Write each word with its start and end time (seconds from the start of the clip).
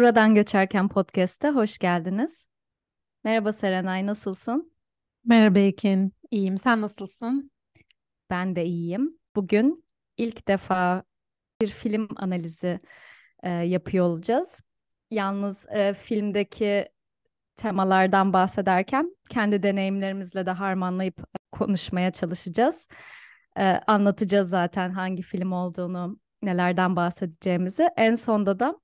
Buradan 0.00 0.34
Göçerken 0.34 0.88
Podcast'te 0.88 1.50
hoş 1.50 1.78
geldiniz. 1.78 2.46
Merhaba 3.24 3.52
Serenay, 3.52 4.06
nasılsın? 4.06 4.72
Merhaba 5.24 5.58
Ekin, 5.58 6.12
iyiyim. 6.30 6.56
Sen 6.56 6.80
nasılsın? 6.80 7.50
Ben 8.30 8.56
de 8.56 8.64
iyiyim. 8.64 9.18
Bugün 9.36 9.84
ilk 10.16 10.48
defa 10.48 11.02
bir 11.60 11.66
film 11.66 12.08
analizi 12.16 12.80
e, 13.42 13.50
yapıyor 13.50 14.06
olacağız. 14.06 14.60
Yalnız 15.10 15.66
e, 15.70 15.94
filmdeki 15.94 16.88
temalardan 17.56 18.32
bahsederken 18.32 19.16
kendi 19.30 19.62
deneyimlerimizle 19.62 20.46
de 20.46 20.50
harmanlayıp 20.50 21.24
konuşmaya 21.52 22.10
çalışacağız. 22.10 22.88
E, 23.58 23.64
anlatacağız 23.86 24.48
zaten 24.48 24.90
hangi 24.90 25.22
film 25.22 25.52
olduğunu, 25.52 26.18
nelerden 26.42 26.96
bahsedeceğimizi. 26.96 27.88
En 27.96 28.14
sonda 28.14 28.58
da 28.58 28.80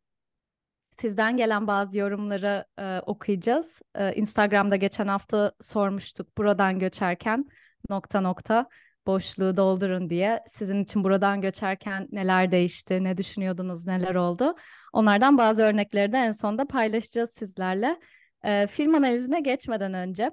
Sizden 1.01 1.37
gelen 1.37 1.67
bazı 1.67 1.99
yorumları 1.99 2.65
e, 2.79 3.01
okuyacağız. 3.07 3.83
E, 3.95 4.15
Instagram'da 4.15 4.77
geçen 4.77 5.09
hafta 5.09 5.53
sormuştuk 5.61 6.39
buradan 6.39 6.79
göçerken 6.79 7.45
nokta 7.91 8.21
nokta 8.21 8.69
boşluğu 9.07 9.57
doldurun 9.57 10.11
diye. 10.11 10.43
Sizin 10.47 10.83
için 10.85 11.05
buradan 11.05 11.41
göçerken 11.41 12.09
neler 12.13 12.51
değişti, 12.51 13.05
ne 13.05 13.17
düşünüyordunuz, 13.17 13.87
neler 13.87 14.15
oldu? 14.15 14.55
Onlardan 14.93 15.39
bazı 15.39 15.63
örnekleri 15.63 16.13
de 16.13 16.19
en 16.19 16.33
sonda 16.33 16.67
paylaşacağız 16.67 17.31
sizlerle. 17.31 18.01
E, 18.45 18.67
film 18.67 18.95
analizine 18.95 19.41
geçmeden 19.41 19.95
önce 19.95 20.31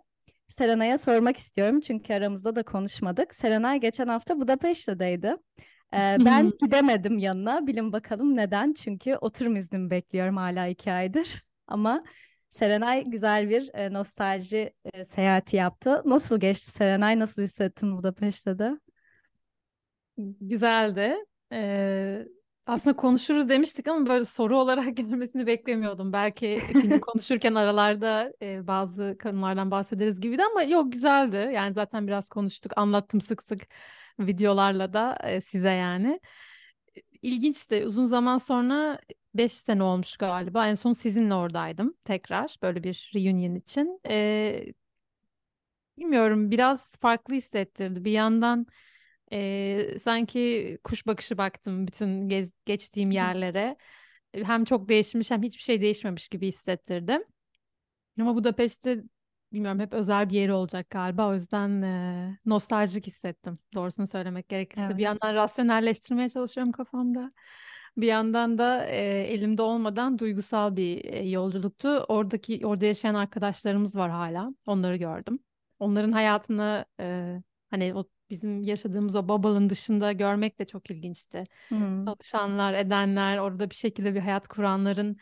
Serenay'a 0.49 0.97
sormak 0.97 1.37
istiyorum 1.37 1.79
çünkü 1.79 2.13
aramızda 2.13 2.55
da 2.55 2.63
konuşmadık. 2.63 3.35
Serenay 3.35 3.79
geçen 3.79 4.07
hafta 4.07 4.39
Budapeşte'deydi. 4.39 5.35
Ee, 5.93 6.17
ben 6.25 6.51
gidemedim 6.61 7.17
yanına. 7.17 7.67
Bilin 7.67 7.93
bakalım 7.93 8.37
neden? 8.37 8.73
Çünkü 8.73 9.15
oturum 9.15 9.55
iznimi 9.55 9.89
bekliyorum 9.89 10.37
hala 10.37 10.67
iki 10.67 10.91
aydır. 10.91 11.43
Ama 11.67 12.03
Serenay 12.49 13.03
güzel 13.05 13.49
bir 13.49 13.69
e, 13.73 13.93
nostalji 13.93 14.73
e, 14.93 15.03
seyahati 15.03 15.55
yaptı. 15.55 16.01
Nasıl 16.05 16.39
geçti 16.39 16.71
Serenay? 16.71 17.19
Nasıl 17.19 17.41
hissettin 17.41 17.97
Budapeşte 17.97 18.59
de? 18.59 18.79
Güzeldi. 20.41 21.15
Ee, 21.51 22.25
aslında 22.65 22.95
konuşuruz 22.95 23.49
demiştik 23.49 23.87
ama 23.87 24.05
böyle 24.05 24.25
soru 24.25 24.57
olarak 24.57 24.97
gelmesini 24.97 25.47
beklemiyordum. 25.47 26.13
Belki 26.13 26.61
film 26.73 26.99
konuşurken 27.01 27.55
aralarda 27.55 28.33
e, 28.41 28.67
bazı 28.67 29.17
konulardan 29.23 29.71
bahsederiz 29.71 30.19
gibiydi 30.19 30.43
ama 30.51 30.63
yok 30.63 30.91
güzeldi. 30.91 31.51
Yani 31.53 31.73
zaten 31.73 32.07
biraz 32.07 32.29
konuştuk, 32.29 32.71
anlattım 32.75 33.21
sık 33.21 33.43
sık 33.43 33.67
videolarla 34.19 34.93
da 34.93 35.17
e, 35.23 35.41
size 35.41 35.69
yani. 35.71 36.19
İlginç 37.21 37.71
de 37.71 37.87
uzun 37.87 38.05
zaman 38.05 38.37
sonra 38.37 38.99
5 39.35 39.51
sene 39.53 39.83
olmuş 39.83 40.17
galiba. 40.17 40.67
En 40.67 40.75
son 40.75 40.93
sizinle 40.93 41.33
oradaydım 41.33 41.93
tekrar 42.05 42.57
böyle 42.61 42.83
bir 42.83 43.11
reunion 43.15 43.55
için. 43.55 43.99
E, 44.09 44.73
bilmiyorum 45.97 46.51
biraz 46.51 46.95
farklı 46.97 47.33
hissettirdi. 47.35 48.05
Bir 48.05 48.11
yandan 48.11 48.65
e, 49.33 49.99
sanki 49.99 50.77
kuş 50.83 51.07
bakışı 51.07 51.37
baktım 51.37 51.87
bütün 51.87 52.29
gez, 52.29 52.51
geçtiğim 52.65 53.11
yerlere. 53.11 53.77
Hem 54.33 54.65
çok 54.65 54.89
değişmiş 54.89 55.31
hem 55.31 55.43
hiçbir 55.43 55.63
şey 55.63 55.81
değişmemiş 55.81 56.29
gibi 56.29 56.47
hissettirdim. 56.47 57.23
Ama 58.19 58.35
Budapeşte 58.35 59.03
bilmiyorum 59.53 59.79
hep 59.79 59.93
özel 59.93 60.29
bir 60.29 60.33
yeri 60.33 60.53
olacak 60.53 60.89
galiba. 60.89 61.27
O 61.27 61.33
yüzden 61.33 61.81
e, 61.81 62.37
nostaljik 62.45 63.07
hissettim. 63.07 63.59
Doğrusunu 63.73 64.07
söylemek 64.07 64.49
gerekirse. 64.49 64.85
Evet. 64.85 64.97
Bir 64.97 65.03
yandan 65.03 65.35
rasyonelleştirmeye 65.35 66.29
çalışıyorum 66.29 66.71
kafamda. 66.71 67.31
Bir 67.97 68.07
yandan 68.07 68.57
da 68.57 68.85
e, 68.85 69.01
elimde 69.21 69.61
olmadan 69.61 70.19
duygusal 70.19 70.75
bir 70.75 71.05
e, 71.05 71.29
yolculuktu. 71.29 71.89
Oradaki 71.89 72.65
orada 72.65 72.85
yaşayan 72.85 73.15
arkadaşlarımız 73.15 73.95
var 73.95 74.11
hala. 74.11 74.53
Onları 74.65 74.95
gördüm. 74.95 75.39
Onların 75.79 76.11
hayatını 76.11 76.85
e, 76.99 77.35
hani 77.69 77.95
o 77.95 78.05
bizim 78.29 78.61
yaşadığımız 78.61 79.15
o 79.15 79.27
bubble'ın 79.27 79.69
dışında 79.69 80.11
görmek 80.11 80.59
de 80.59 80.65
çok 80.65 80.91
ilginçti. 80.91 81.43
Hmm. 81.67 82.05
Çalışanlar, 82.05 82.73
edenler, 82.73 83.37
orada 83.37 83.69
bir 83.69 83.75
şekilde 83.75 84.15
bir 84.15 84.19
hayat 84.19 84.47
kuranların 84.47 85.17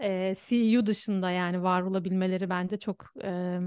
e, 0.00 0.34
CEU 0.46 0.86
dışında 0.86 1.30
yani 1.30 1.62
var 1.62 1.82
olabilmeleri 1.82 2.50
bence 2.50 2.76
çok 2.76 3.04
e, 3.22 3.58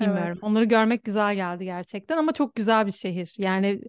bilmiyorum. 0.00 0.28
Evet. 0.32 0.44
Onları 0.44 0.64
görmek 0.64 1.04
güzel 1.04 1.34
geldi 1.34 1.64
gerçekten 1.64 2.16
ama 2.16 2.32
çok 2.32 2.54
güzel 2.54 2.86
bir 2.86 2.92
şehir. 2.92 3.34
Yani 3.38 3.80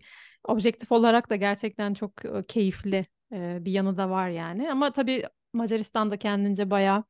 objektif 0.44 0.92
olarak 0.92 1.30
da 1.30 1.36
gerçekten 1.36 1.94
çok 1.94 2.14
keyifli 2.48 3.06
e, 3.34 3.58
bir 3.62 3.72
yanı 3.72 3.98
da 3.98 4.10
var 4.10 4.30
yani. 4.30 4.72
Ama 4.72 4.92
tabii 4.92 5.24
Macaristan 5.54 6.12
da 6.12 6.18
kendince 6.18 6.72
bayağı 6.72 7.04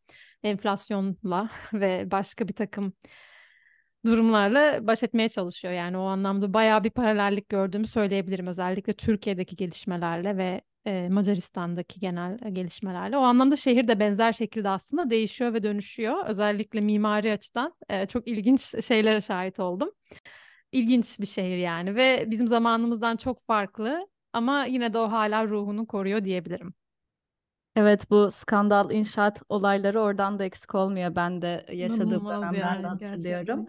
enflasyonla 0.44 1.50
ve 1.74 2.12
başka 2.12 2.48
bir 2.48 2.54
takım 2.54 2.94
durumlarla 4.06 4.88
baş 4.88 5.04
etmeye 5.04 5.30
çalışıyor. 5.30 5.74
Yani 5.74 5.98
o 5.98 6.02
anlamda 6.02 6.54
bayağı 6.54 6.84
bir 6.84 6.90
paralellik 6.90 7.50
gördüğümü 7.50 7.88
söyleyebilirim. 7.88 8.48
Özellikle 8.48 8.94
Türkiye'deki 8.94 9.56
gelişmelerle 9.56 10.38
ve 10.38 10.62
e, 10.86 11.10
Macaristan'daki 11.10 12.00
genel 12.00 12.40
e, 12.46 12.50
gelişmelerle. 12.50 13.18
O 13.18 13.22
anlamda 13.22 13.56
şehir 13.56 13.88
de 13.88 14.00
benzer 14.00 14.34
şekilde 14.34 14.70
aslında 14.70 15.10
değişiyor 15.10 15.54
ve 15.54 15.64
dönüşüyor. 15.64 16.26
Özellikle 16.26 16.82
mimari 16.82 17.32
açıdan 17.32 17.74
e, 17.90 18.08
çok 18.08 18.28
ilginç 18.28 18.86
şeylere 18.86 19.22
şahit 19.22 19.60
oldum. 19.60 19.92
İlginç 20.72 21.20
bir 21.20 21.26
şehir 21.26 21.58
yani 21.58 21.96
ve 21.96 22.24
bizim 22.28 22.48
zamanımızdan 22.48 23.16
çok 23.16 23.46
farklı 23.48 24.08
ama 24.34 24.66
yine 24.66 24.94
de 24.94 24.98
o 24.98 25.12
hala 25.12 25.48
ruhunu 25.48 25.88
koruyor 25.88 26.24
diyebilirim. 26.24 26.74
Evet 27.76 28.12
bu 28.12 28.32
skandal 28.32 28.92
inşaat 28.92 29.42
olayları 29.50 30.02
oradan 30.02 30.40
da 30.40 30.44
eksik 30.44 30.76
olmuyor. 30.76 31.16
Ben 31.16 31.42
de 31.42 31.66
yaşadığım 31.72 32.26
dönemlerde 32.26 32.58
yani, 32.62 32.88
hatırlıyorum. 32.88 33.46
Gerçekten 33.46 33.68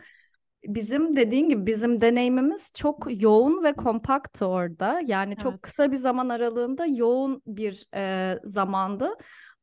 bizim 0.65 1.17
dediğin 1.17 1.49
gibi 1.49 1.67
bizim 1.67 2.01
deneyimimiz 2.01 2.73
çok 2.75 3.23
yoğun 3.23 3.65
ve 3.65 3.73
kompaktı 3.73 4.47
orada. 4.47 5.01
Yani 5.07 5.33
evet. 5.33 5.41
çok 5.41 5.63
kısa 5.63 5.93
bir 5.93 5.97
zaman 5.97 6.29
aralığında 6.29 6.87
yoğun 6.87 7.43
bir 7.47 7.87
e, 7.95 8.39
zamandı. 8.45 9.11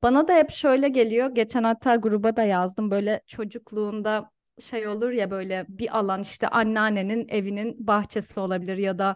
Bana 0.03 0.27
da 0.27 0.33
hep 0.33 0.51
şöyle 0.51 0.89
geliyor. 0.89 1.29
Geçen 1.35 1.63
hatta 1.63 1.95
gruba 1.95 2.35
da 2.35 2.43
yazdım. 2.43 2.91
Böyle 2.91 3.21
çocukluğunda 3.27 4.31
şey 4.59 4.87
olur 4.87 5.11
ya 5.11 5.31
böyle 5.31 5.65
bir 5.69 5.97
alan 5.97 6.21
işte 6.21 6.47
anneannenin 6.47 7.27
evinin 7.29 7.87
bahçesi 7.87 8.39
olabilir 8.39 8.77
ya 8.77 8.99
da 8.99 9.15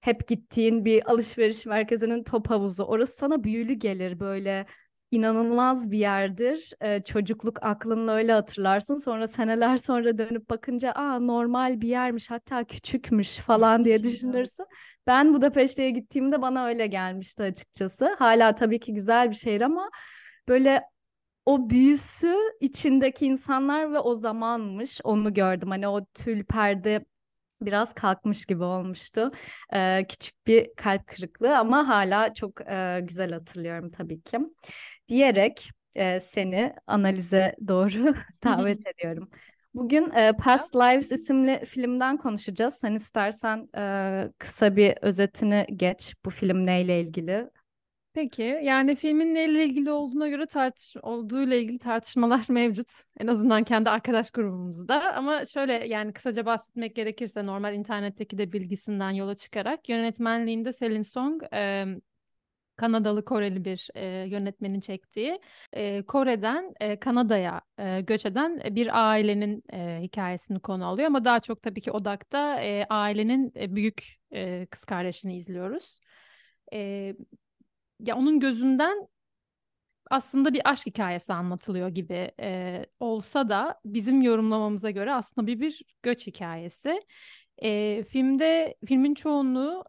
hep 0.00 0.28
gittiğin 0.28 0.84
bir 0.84 1.10
alışveriş 1.10 1.66
merkezinin 1.66 2.24
top 2.24 2.50
havuzu. 2.50 2.84
Orası 2.84 3.16
sana 3.16 3.44
büyülü 3.44 3.72
gelir 3.72 4.20
böyle 4.20 4.66
inanılmaz 5.10 5.90
bir 5.90 5.98
yerdir. 5.98 6.72
Ee, 6.80 7.02
çocukluk 7.04 7.62
aklınla 7.62 8.12
öyle 8.12 8.32
hatırlarsın. 8.32 8.96
Sonra 8.96 9.26
seneler 9.28 9.76
sonra 9.76 10.18
dönüp 10.18 10.50
bakınca 10.50 10.92
aa 10.92 11.18
normal 11.18 11.80
bir 11.80 11.88
yermiş 11.88 12.30
hatta 12.30 12.64
küçükmüş 12.64 13.36
falan 13.36 13.84
diye 13.84 14.02
düşünürsün. 14.02 14.66
Ben 15.06 15.34
Budapeşte'ye 15.34 15.90
gittiğimde 15.90 16.42
bana 16.42 16.66
öyle 16.66 16.86
gelmişti 16.86 17.42
açıkçası. 17.42 18.16
Hala 18.18 18.54
tabii 18.54 18.80
ki 18.80 18.94
güzel 18.94 19.30
bir 19.30 19.34
şehir 19.34 19.60
ama 19.60 19.90
böyle 20.48 20.82
o 21.46 21.70
büyüsü 21.70 22.36
içindeki 22.60 23.26
insanlar 23.26 23.92
ve 23.92 23.98
o 23.98 24.14
zamanmış 24.14 25.00
onu 25.04 25.34
gördüm. 25.34 25.68
Hani 25.70 25.88
o 25.88 26.04
tül 26.04 26.44
perde 26.44 27.04
biraz 27.62 27.94
kalkmış 27.94 28.46
gibi 28.46 28.64
olmuştu. 28.64 29.30
Ee, 29.74 30.06
küçük 30.08 30.46
bir 30.46 30.74
kalp 30.76 31.06
kırıklığı 31.06 31.58
ama 31.58 31.88
hala 31.88 32.34
çok 32.34 32.60
e, 32.60 33.00
güzel 33.02 33.32
hatırlıyorum 33.32 33.90
tabii 33.90 34.20
ki. 34.20 34.38
Diyerek 35.08 35.70
e, 35.96 36.20
seni 36.20 36.74
analize 36.86 37.56
doğru 37.68 38.14
davet 38.44 38.86
ediyorum. 38.86 39.28
Bugün 39.74 40.10
e, 40.10 40.32
Past 40.32 40.76
Lives 40.76 41.12
isimli 41.12 41.64
filmden 41.64 42.16
konuşacağız. 42.16 42.74
Sen 42.80 42.94
istersen 42.94 43.68
e, 43.76 44.32
kısa 44.38 44.76
bir 44.76 44.94
özetini 45.02 45.66
geç. 45.76 46.14
Bu 46.24 46.30
film 46.30 46.66
neyle 46.66 47.00
ilgili? 47.00 47.50
Peki 48.12 48.42
yani 48.62 48.96
filmin 48.96 49.34
neyle 49.34 49.64
ilgili 49.64 49.90
olduğuna 49.90 50.28
göre 50.28 50.46
tartış 50.46 50.96
olduğuyla 51.02 51.56
ilgili 51.56 51.78
tartışmalar 51.78 52.46
mevcut. 52.50 52.90
En 53.20 53.26
azından 53.26 53.64
kendi 53.64 53.90
arkadaş 53.90 54.30
grubumuzda. 54.30 55.14
Ama 55.14 55.44
şöyle 55.44 55.72
yani 55.72 56.12
kısaca 56.12 56.46
bahsetmek 56.46 56.96
gerekirse 56.96 57.46
normal 57.46 57.74
internetteki 57.74 58.38
de 58.38 58.52
bilgisinden 58.52 59.10
yola 59.10 59.34
çıkarak 59.34 59.88
yönetmenliğinde 59.88 60.72
Selin 60.72 61.02
Song 61.02 61.42
e, 61.52 61.86
Kanadalı 62.76 63.24
Koreli 63.24 63.64
bir 63.64 63.88
e, 63.94 64.06
yönetmenin 64.06 64.80
çektiği 64.80 65.40
e, 65.72 66.02
Kore'den 66.02 66.74
e, 66.80 67.00
Kanada'ya 67.00 67.60
e, 67.78 68.00
göç 68.00 68.26
eden 68.26 68.60
bir 68.70 69.10
ailenin 69.10 69.62
e, 69.72 69.98
hikayesini 70.02 70.60
konu 70.60 70.86
alıyor 70.86 71.06
ama 71.06 71.24
daha 71.24 71.40
çok 71.40 71.62
tabii 71.62 71.80
ki 71.80 71.92
odakta 71.92 72.60
e, 72.60 72.86
ailenin 72.90 73.52
e, 73.56 73.76
büyük 73.76 74.18
e, 74.32 74.66
kız 74.66 74.84
kardeşini 74.84 75.36
izliyoruz. 75.36 76.00
E, 76.72 77.14
ya 78.06 78.16
onun 78.16 78.40
gözünden 78.40 79.08
aslında 80.10 80.52
bir 80.54 80.70
aşk 80.70 80.86
hikayesi 80.86 81.32
anlatılıyor 81.32 81.88
gibi 81.88 82.32
e, 82.40 82.86
olsa 83.00 83.48
da 83.48 83.80
bizim 83.84 84.22
yorumlamamıza 84.22 84.90
göre 84.90 85.12
aslında 85.12 85.46
bir 85.46 85.60
bir 85.60 85.82
göç 86.02 86.26
hikayesi. 86.26 87.02
E, 87.62 88.02
filmde 88.04 88.74
filmin 88.86 89.14
çoğunluğu 89.14 89.84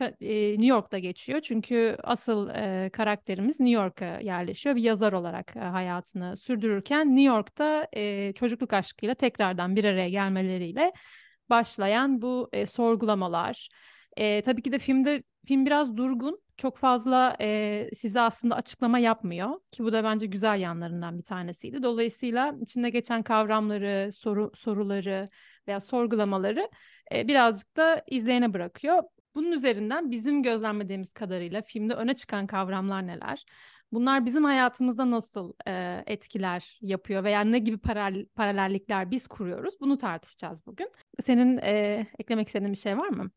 New 0.00 0.66
York'ta 0.66 0.98
geçiyor. 0.98 1.40
Çünkü 1.40 1.96
asıl 2.04 2.48
e, 2.48 2.90
karakterimiz 2.92 3.60
New 3.60 3.82
York'a 3.82 4.20
yerleşiyor. 4.20 4.76
Bir 4.76 4.82
yazar 4.82 5.12
olarak 5.12 5.56
e, 5.56 5.60
hayatını 5.60 6.36
sürdürürken 6.36 7.08
New 7.08 7.22
York'ta 7.22 7.88
e, 7.92 8.32
çocukluk 8.32 8.72
aşkıyla 8.72 9.14
tekrardan 9.14 9.76
bir 9.76 9.84
araya 9.84 10.08
gelmeleriyle 10.08 10.92
başlayan 11.50 12.22
bu 12.22 12.48
e, 12.52 12.66
sorgulamalar. 12.66 13.68
E, 14.16 14.42
tabii 14.42 14.62
ki 14.62 14.72
de 14.72 14.78
filmde 14.78 15.22
film 15.46 15.66
biraz 15.66 15.96
durgun. 15.96 16.40
Çok 16.58 16.76
fazla 16.78 17.36
e, 17.40 17.90
size 17.94 18.20
aslında 18.20 18.54
açıklama 18.56 18.98
yapmıyor 18.98 19.60
ki 19.70 19.84
bu 19.84 19.92
da 19.92 20.04
bence 20.04 20.26
güzel 20.26 20.60
yanlarından 20.60 21.18
bir 21.18 21.22
tanesiydi. 21.24 21.82
Dolayısıyla 21.82 22.54
içinde 22.60 22.90
geçen 22.90 23.22
kavramları, 23.22 24.12
soru 24.12 24.52
soruları 24.54 25.30
veya 25.68 25.80
sorgulamaları 25.80 26.70
e, 27.14 27.28
birazcık 27.28 27.76
da 27.76 28.02
izleyene 28.06 28.54
bırakıyor. 28.54 29.02
Bunun 29.34 29.52
üzerinden 29.52 30.10
bizim 30.10 30.42
gözlemlediğimiz 30.42 31.12
kadarıyla 31.12 31.62
filmde 31.62 31.94
öne 31.94 32.14
çıkan 32.14 32.46
kavramlar 32.46 33.06
neler? 33.06 33.44
Bunlar 33.92 34.26
bizim 34.26 34.44
hayatımızda 34.44 35.10
nasıl 35.10 35.52
e, 35.66 36.02
etkiler 36.06 36.78
yapıyor 36.80 37.24
veya 37.24 37.40
ne 37.40 37.58
gibi 37.58 37.78
paralel, 37.78 38.26
paralellikler 38.26 39.10
biz 39.10 39.26
kuruyoruz? 39.28 39.74
Bunu 39.80 39.98
tartışacağız 39.98 40.66
bugün. 40.66 40.90
Senin 41.22 41.58
e, 41.58 42.06
eklemek 42.18 42.46
istediğin 42.46 42.72
bir 42.72 42.78
şey 42.78 42.98
var 42.98 43.08
mı? 43.08 43.30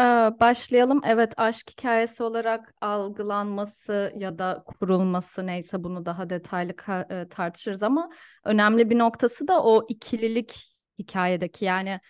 Ee, 0.00 0.04
başlayalım. 0.40 1.00
Evet, 1.04 1.32
aşk 1.36 1.70
hikayesi 1.70 2.22
olarak 2.22 2.74
algılanması 2.80 4.12
ya 4.16 4.38
da 4.38 4.64
kurulması 4.66 5.46
neyse 5.46 5.84
bunu 5.84 6.06
daha 6.06 6.30
detaylı 6.30 6.72
e, 7.10 7.28
tartışırız 7.28 7.82
ama 7.82 8.10
önemli 8.44 8.90
bir 8.90 8.98
noktası 8.98 9.48
da 9.48 9.62
o 9.62 9.86
ikililik 9.88 10.76
hikayedeki 10.98 11.64
yani 11.64 12.00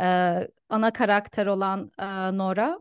e, 0.00 0.38
ana 0.68 0.92
karakter 0.92 1.46
olan 1.46 1.90
e, 1.98 2.06
Nora 2.38 2.80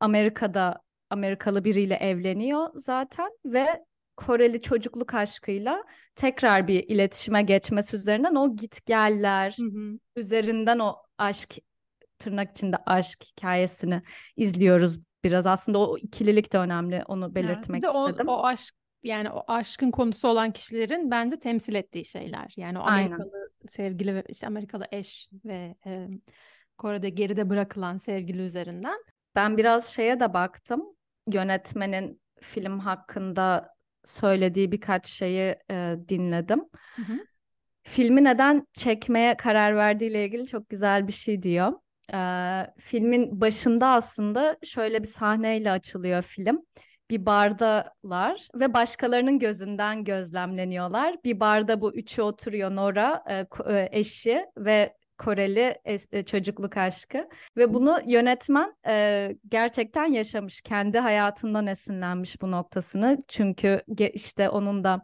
Amerika'da 0.00 0.80
Amerikalı 1.10 1.64
biriyle 1.64 1.94
evleniyor 1.94 2.70
zaten 2.74 3.30
ve 3.44 3.84
Koreli 4.16 4.62
çocukluk 4.62 5.14
aşkıyla 5.14 5.84
tekrar 6.14 6.68
bir 6.68 6.84
iletişime 6.88 7.42
geçmesi 7.42 7.96
üzerinden 7.96 8.34
o 8.34 8.56
gitgeller 8.56 9.56
hı 9.60 9.64
hı. 9.64 9.98
üzerinden 10.16 10.78
o 10.78 10.96
aşk 11.18 11.56
tırnak 12.20 12.50
içinde 12.50 12.76
aşk 12.86 13.24
hikayesini 13.24 14.02
izliyoruz 14.36 14.98
biraz. 15.24 15.46
Aslında 15.46 15.78
o 15.78 15.98
ikililik 15.98 16.52
de 16.52 16.58
önemli 16.58 17.02
onu 17.06 17.34
belirtmek 17.34 17.84
evet, 17.84 17.94
istedim. 17.94 18.28
O, 18.28 18.32
o 18.32 18.44
aşk 18.44 18.74
yani 19.02 19.30
o 19.30 19.44
aşkın 19.48 19.90
konusu 19.90 20.28
olan 20.28 20.52
kişilerin 20.52 21.10
bence 21.10 21.38
temsil 21.38 21.74
ettiği 21.74 22.04
şeyler. 22.04 22.54
Yani 22.56 22.78
o 22.78 22.82
Amerikalı 22.82 23.30
Aynen. 23.34 23.68
sevgili 23.68 24.14
ve 24.14 24.24
işte 24.28 24.46
Amerikalı 24.46 24.84
eş 24.92 25.28
ve 25.44 25.74
e, 25.86 26.08
Kore'de 26.78 27.08
geride 27.10 27.50
bırakılan 27.50 27.96
sevgili 27.96 28.42
üzerinden. 28.42 28.98
Ben 29.34 29.56
biraz 29.56 29.94
şeye 29.94 30.20
de 30.20 30.34
baktım. 30.34 30.82
Yönetmenin 31.32 32.20
film 32.40 32.78
hakkında 32.78 33.74
söylediği 34.04 34.72
birkaç 34.72 35.06
şeyi 35.06 35.56
e, 35.70 35.96
dinledim. 36.08 36.64
Hı 36.96 37.02
hı. 37.02 37.18
Filmi 37.82 38.24
neden 38.24 38.66
çekmeye 38.72 39.36
karar 39.36 39.76
verdiğiyle 39.76 40.24
ilgili 40.24 40.46
çok 40.46 40.68
güzel 40.68 41.06
bir 41.06 41.12
şey 41.12 41.42
diyor. 41.42 41.72
E, 42.14 42.20
filmin 42.78 43.40
başında 43.40 43.88
aslında 43.88 44.56
şöyle 44.64 45.02
bir 45.02 45.08
sahneyle 45.08 45.70
açılıyor 45.70 46.22
film. 46.22 46.62
Bir 47.10 47.26
bardalar 47.26 48.48
ve 48.54 48.74
başkalarının 48.74 49.38
gözünden 49.38 50.04
gözlemleniyorlar. 50.04 51.16
Bir 51.24 51.40
barda 51.40 51.80
bu 51.80 51.94
üçü 51.94 52.22
oturuyor 52.22 52.76
Nora, 52.76 53.24
e, 53.68 53.88
eşi 53.92 54.46
ve 54.56 54.94
Koreli 55.20 55.74
e, 56.12 56.22
çocukluk 56.22 56.76
aşkı 56.76 57.28
ve 57.56 57.74
bunu 57.74 57.98
yönetmen 58.06 58.74
e, 58.86 59.36
gerçekten 59.48 60.04
yaşamış 60.04 60.60
kendi 60.60 60.98
hayatından 60.98 61.66
esinlenmiş 61.66 62.42
bu 62.42 62.50
noktasını 62.50 63.18
çünkü 63.28 63.80
işte 64.14 64.48
onun 64.48 64.84
da 64.84 65.02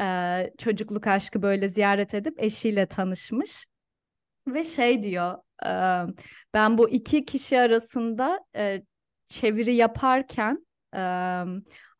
e, 0.00 0.50
çocukluk 0.58 1.06
aşkı 1.06 1.42
böyle 1.42 1.68
ziyaret 1.68 2.14
edip 2.14 2.42
eşiyle 2.42 2.86
tanışmış 2.86 3.66
ve 4.46 4.64
şey 4.64 5.02
diyor 5.02 5.38
ben 6.54 6.78
bu 6.78 6.90
iki 6.90 7.24
kişi 7.24 7.60
arasında 7.60 8.40
çeviri 9.28 9.74
yaparken 9.74 10.66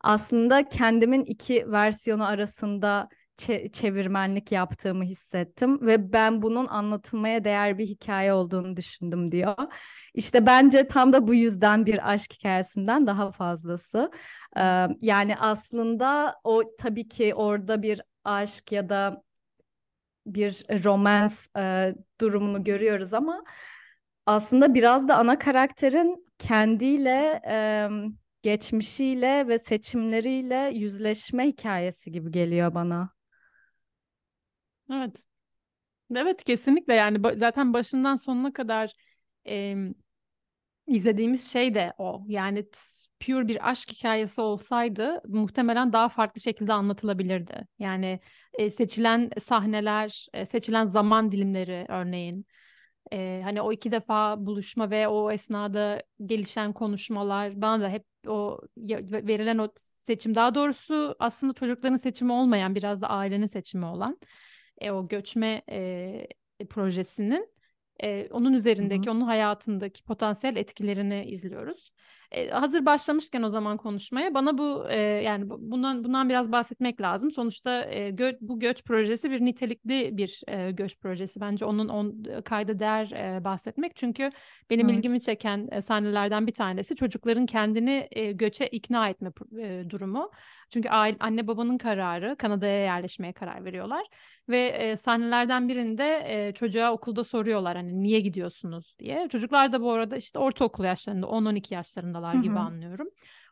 aslında 0.00 0.68
kendimin 0.68 1.24
iki 1.24 1.72
versiyonu 1.72 2.26
arasında 2.26 3.08
çevirmenlik 3.72 4.52
yaptığımı 4.52 5.04
hissettim 5.04 5.86
ve 5.86 6.12
ben 6.12 6.42
bunun 6.42 6.66
anlatılmaya 6.66 7.44
değer 7.44 7.78
bir 7.78 7.86
hikaye 7.86 8.32
olduğunu 8.32 8.76
düşündüm 8.76 9.32
diyor. 9.32 9.56
İşte 10.14 10.46
bence 10.46 10.86
tam 10.86 11.12
da 11.12 11.26
bu 11.26 11.34
yüzden 11.34 11.86
bir 11.86 12.12
aşk 12.12 12.32
hikayesinden 12.32 13.06
daha 13.06 13.30
fazlası. 13.30 14.10
Yani 15.00 15.36
aslında 15.38 16.34
o 16.44 16.62
tabii 16.78 17.08
ki 17.08 17.34
orada 17.34 17.82
bir 17.82 18.02
aşk 18.24 18.72
ya 18.72 18.88
da 18.88 19.22
bir 20.26 20.64
romans 20.84 21.48
e, 21.56 21.94
durumunu 22.20 22.64
görüyoruz 22.64 23.14
ama 23.14 23.44
aslında 24.26 24.74
biraz 24.74 25.08
da 25.08 25.16
ana 25.16 25.38
karakterin 25.38 26.26
kendiyle 26.38 27.42
e, 27.48 27.88
geçmişiyle 28.42 29.48
ve 29.48 29.58
seçimleriyle 29.58 30.70
yüzleşme 30.74 31.46
hikayesi 31.46 32.12
gibi 32.12 32.30
geliyor 32.30 32.74
bana. 32.74 33.10
Evet. 34.92 35.24
Evet 36.16 36.44
kesinlikle 36.44 36.94
yani 36.94 37.38
zaten 37.38 37.72
başından 37.72 38.16
sonuna 38.16 38.52
kadar 38.52 38.92
e, 39.48 39.76
izlediğimiz 40.86 41.52
şey 41.52 41.74
de 41.74 41.92
o. 41.98 42.24
Yani 42.28 42.66
pure 43.20 43.48
bir 43.48 43.70
aşk 43.70 43.90
hikayesi 43.92 44.40
olsaydı 44.40 45.22
muhtemelen 45.28 45.92
daha 45.92 46.08
farklı 46.08 46.40
şekilde 46.40 46.72
anlatılabilirdi. 46.72 47.66
Yani 47.78 48.20
e, 48.58 48.70
seçilen 48.70 49.30
sahneler, 49.38 50.26
e, 50.34 50.46
seçilen 50.46 50.84
zaman 50.84 51.32
dilimleri 51.32 51.86
örneğin. 51.88 52.46
E, 53.12 53.40
hani 53.44 53.62
o 53.62 53.72
iki 53.72 53.92
defa 53.92 54.46
buluşma 54.46 54.90
ve 54.90 55.08
o 55.08 55.30
esnada 55.30 56.02
gelişen 56.26 56.72
konuşmalar 56.72 57.62
bana 57.62 57.82
da 57.82 57.88
hep 57.88 58.04
o 58.26 58.60
verilen 58.76 59.58
o 59.58 59.68
seçim 60.02 60.34
daha 60.34 60.54
doğrusu 60.54 61.16
aslında 61.18 61.52
çocukların 61.52 61.96
seçimi 61.96 62.32
olmayan 62.32 62.74
biraz 62.74 63.02
da 63.02 63.08
ailenin 63.08 63.46
seçimi 63.46 63.86
olan 63.86 64.18
e, 64.80 64.90
o 64.90 65.08
göçme 65.08 65.62
e, 65.70 66.26
projesinin 66.70 67.48
e, 68.02 68.28
onun 68.30 68.52
üzerindeki, 68.52 69.06
Hı-hı. 69.06 69.16
onun 69.16 69.20
hayatındaki 69.20 70.02
potansiyel 70.02 70.56
etkilerini 70.56 71.24
izliyoruz. 71.24 71.92
E, 72.30 72.48
hazır 72.48 72.86
başlamışken 72.86 73.42
o 73.42 73.48
zaman 73.48 73.76
konuşmaya 73.76 74.34
bana 74.34 74.58
bu 74.58 74.86
e, 74.90 74.98
yani 74.98 75.50
bundan 75.50 76.04
bundan 76.04 76.28
biraz 76.28 76.52
bahsetmek 76.52 77.00
lazım. 77.00 77.30
Sonuçta 77.30 77.84
e, 77.90 78.10
gö 78.10 78.32
bu 78.40 78.60
göç 78.60 78.84
projesi 78.84 79.30
bir 79.30 79.44
nitelikli 79.44 80.16
bir 80.16 80.42
e, 80.48 80.70
göç 80.70 80.98
projesi. 80.98 81.40
Bence 81.40 81.64
onun 81.64 81.88
on, 81.88 82.24
kayda 82.44 82.78
değer 82.78 83.10
e, 83.10 83.44
bahsetmek. 83.44 83.96
Çünkü 83.96 84.30
benim 84.70 84.88
Hı. 84.88 84.92
ilgimi 84.92 85.20
çeken 85.20 85.68
e, 85.72 85.80
sahnelerden 85.82 86.46
bir 86.46 86.54
tanesi 86.54 86.96
çocukların 86.96 87.46
kendini 87.46 88.08
e, 88.10 88.32
göçe 88.32 88.66
ikna 88.66 89.08
etme 89.08 89.32
e, 89.60 89.90
durumu. 89.90 90.30
Çünkü 90.70 90.88
aile, 90.88 91.16
anne 91.20 91.46
babanın 91.46 91.78
kararı 91.78 92.36
Kanada'ya 92.36 92.80
yerleşmeye 92.80 93.32
karar 93.32 93.64
veriyorlar 93.64 94.06
ve 94.48 94.66
e, 94.66 94.96
sahnelerden 94.96 95.68
birinde 95.68 96.24
e, 96.26 96.52
çocuğa 96.52 96.92
okulda 96.92 97.24
soruyorlar 97.24 97.76
hani 97.76 98.02
niye 98.02 98.20
gidiyorsunuz 98.20 98.96
diye. 98.98 99.28
Çocuklar 99.28 99.72
da 99.72 99.80
bu 99.80 99.92
arada 99.92 100.16
işte 100.16 100.38
ortaokul 100.38 100.84
yaşlarında 100.84 101.26
10-12 101.26 101.74
Hı-hı. 102.34 102.42
gibi 102.42 102.58
anlıyorum 102.58 103.08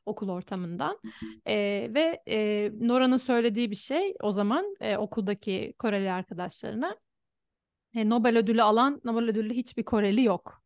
okul 0.07 0.29
ortamından. 0.29 1.01
E, 1.47 1.55
ve 1.95 2.23
e, 2.29 2.71
Nora'nın 2.81 3.17
söylediği 3.17 3.71
bir 3.71 3.77
şey 3.77 4.15
o 4.23 4.33
zaman 4.33 4.77
e, 4.81 4.97
okuldaki 4.97 5.75
Koreli 5.79 6.13
arkadaşlarına 6.13 6.97
e, 7.95 8.09
Nobel 8.09 8.39
ödülü 8.39 8.63
alan 8.63 9.01
Nobel 9.05 9.25
ödüllü 9.25 9.55
hiçbir 9.55 9.83
Koreli 9.83 10.25
yok 10.25 10.63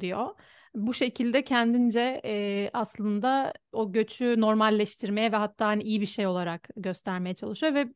diyor. 0.00 0.34
Bu 0.74 0.94
şekilde 0.94 1.44
kendince 1.44 2.20
e, 2.24 2.70
aslında 2.72 3.52
o 3.72 3.92
göçü 3.92 4.40
normalleştirmeye 4.40 5.32
ve 5.32 5.36
hatta 5.36 5.66
hani 5.66 5.82
iyi 5.82 6.00
bir 6.00 6.06
şey 6.06 6.26
olarak 6.26 6.68
göstermeye 6.76 7.34
çalışıyor 7.34 7.74
ve 7.74 7.92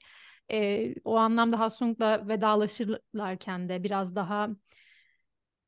e, 0.53 0.95
o 1.05 1.17
anlamda 1.17 1.59
Hasung'la 1.61 2.29
vedalaşırlarken 2.29 3.69
de 3.69 3.83
biraz 3.83 4.17
daha 4.17 4.49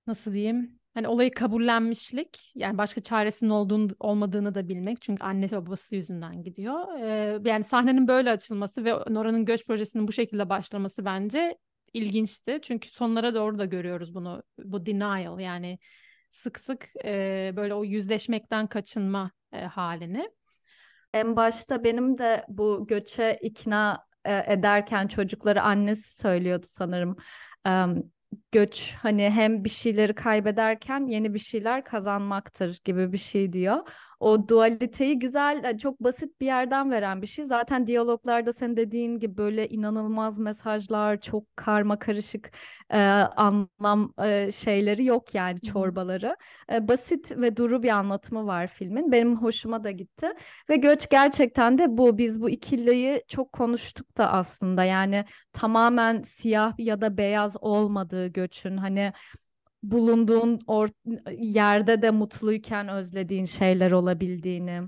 nasıl 0.06 0.32
diyeyim 0.32 0.80
hani 0.94 1.08
olayı 1.08 1.30
kabullenmişlik 1.30 2.52
yani 2.54 2.78
başka 2.78 3.00
çaresinin 3.00 3.50
olduğunu 3.50 3.88
olmadığını 4.00 4.54
da 4.54 4.68
bilmek 4.68 5.02
çünkü 5.02 5.24
annesi 5.24 5.56
babası 5.56 5.96
yüzünden 5.96 6.42
gidiyor. 6.42 7.00
Ee, 7.00 7.40
yani 7.50 7.64
sahnenin 7.64 8.08
böyle 8.08 8.30
açılması 8.30 8.84
ve 8.84 8.92
Nora'nın 8.92 9.44
göç 9.44 9.66
projesinin 9.66 10.08
bu 10.08 10.12
şekilde 10.12 10.48
başlaması 10.48 11.04
bence 11.04 11.58
ilginçti. 11.92 12.58
Çünkü 12.62 12.88
sonlara 12.90 13.34
doğru 13.34 13.58
da 13.58 13.64
görüyoruz 13.64 14.14
bunu 14.14 14.42
bu 14.58 14.86
denial 14.86 15.40
yani 15.40 15.78
sık 16.30 16.60
sık 16.60 16.88
e, 17.04 17.52
böyle 17.56 17.74
o 17.74 17.84
yüzleşmekten 17.84 18.66
kaçınma 18.66 19.30
e, 19.52 19.60
halini. 19.60 20.30
En 21.14 21.36
başta 21.36 21.84
benim 21.84 22.18
de 22.18 22.44
bu 22.48 22.86
göçe 22.86 23.38
ikna 23.42 24.06
e, 24.24 24.42
ederken 24.46 25.06
çocukları 25.06 25.62
annesi 25.62 26.16
söylüyordu 26.16 26.66
sanırım. 26.68 27.16
E, 27.66 27.70
göç 28.52 28.94
hani 29.02 29.30
hem 29.30 29.64
bir 29.64 29.70
şeyleri 29.70 30.14
kaybederken 30.14 31.06
yeni 31.06 31.34
bir 31.34 31.38
şeyler 31.38 31.84
kazanmaktır 31.84 32.80
gibi 32.84 33.12
bir 33.12 33.18
şey 33.18 33.52
diyor. 33.52 33.78
o 34.20 34.48
dualiteyi 34.48 35.18
güzel, 35.18 35.78
çok 35.78 36.00
basit 36.00 36.40
bir 36.40 36.46
yerden 36.46 36.90
veren 36.90 37.22
bir 37.22 37.26
şey. 37.26 37.44
Zaten 37.44 37.86
diyaloglarda 37.86 38.52
senin 38.52 38.76
dediğin 38.76 39.18
gibi 39.18 39.36
böyle 39.36 39.68
inanılmaz 39.68 40.38
mesajlar, 40.38 41.20
çok 41.20 41.56
karma 41.56 41.98
karışık 41.98 42.52
e, 42.90 42.98
anlam 43.36 44.12
e, 44.24 44.52
şeyleri 44.52 45.04
yok 45.04 45.34
yani 45.34 45.60
çorbaları. 45.60 46.36
E, 46.72 46.88
basit 46.88 47.30
ve 47.36 47.56
duru 47.56 47.82
bir 47.82 47.88
anlatımı 47.88 48.46
var 48.46 48.66
filmin. 48.66 49.12
Benim 49.12 49.36
hoşuma 49.36 49.84
da 49.84 49.90
gitti. 49.90 50.32
Ve 50.70 50.76
göç 50.76 51.08
gerçekten 51.10 51.78
de 51.78 51.98
bu. 51.98 52.18
Biz 52.18 52.40
bu 52.40 52.50
ikiliyi 52.50 53.22
çok 53.28 53.52
konuştuk 53.52 54.16
da 54.18 54.32
aslında. 54.32 54.84
Yani 54.84 55.24
tamamen 55.52 56.22
siyah 56.22 56.74
ya 56.78 57.00
da 57.00 57.16
beyaz 57.16 57.56
olmadığı 57.60 58.21
göçün 58.28 58.76
hani 58.76 59.12
bulunduğun 59.82 60.58
or- 60.58 61.32
yerde 61.38 62.02
de 62.02 62.10
mutluyken 62.10 62.88
özlediğin 62.88 63.44
şeyler 63.44 63.90
olabildiğini 63.90 64.82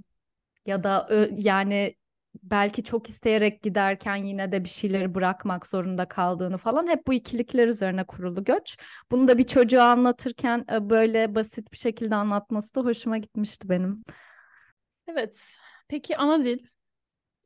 ya 0.67 0.85
da 0.85 1.09
yani 1.37 1.95
belki 2.43 2.85
çok 2.85 3.09
isteyerek 3.09 3.63
giderken 3.63 4.17
yine 4.17 4.53
de 4.53 4.65
bir 4.65 4.69
şeyleri 4.69 5.15
bırakmak 5.15 5.67
zorunda 5.67 6.09
kaldığını 6.09 6.57
falan 6.57 6.87
hep 6.87 7.07
bu 7.07 7.15
ikilikler 7.15 7.69
üzerine 7.69 8.05
kurulu 8.05 8.45
göç. 8.45 8.77
Bunu 9.11 9.29
da 9.29 9.39
bir 9.39 9.47
çocuğa 9.47 9.85
anlatırken 9.85 10.65
e, 10.73 10.91
böyle 10.91 11.35
basit 11.35 11.73
bir 11.73 11.77
şekilde 11.77 12.15
anlatması 12.15 12.75
da 12.75 12.81
hoşuma 12.81 13.19
gitmişti 13.19 13.69
benim. 13.69 14.05
Evet. 15.09 15.45
Peki 15.89 16.17
ana 16.17 16.45
dil? 16.45 16.59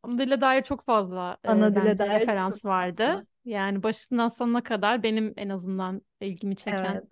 Ana 0.03 0.19
dile 0.19 0.41
dair 0.41 0.63
çok 0.63 0.85
fazla 0.85 1.37
e, 1.45 1.49
ana 1.49 1.75
dile 1.75 1.99
dair 1.99 2.21
referans 2.21 2.65
vardı. 2.65 3.05
Fazla. 3.05 3.27
Yani 3.49 3.83
başından 3.83 4.29
sonuna 4.29 4.63
kadar 4.63 5.03
benim 5.03 5.35
en 5.37 5.49
azından 5.49 6.03
ilgimi 6.21 6.57
çeken 6.57 6.93
evet. 6.93 7.05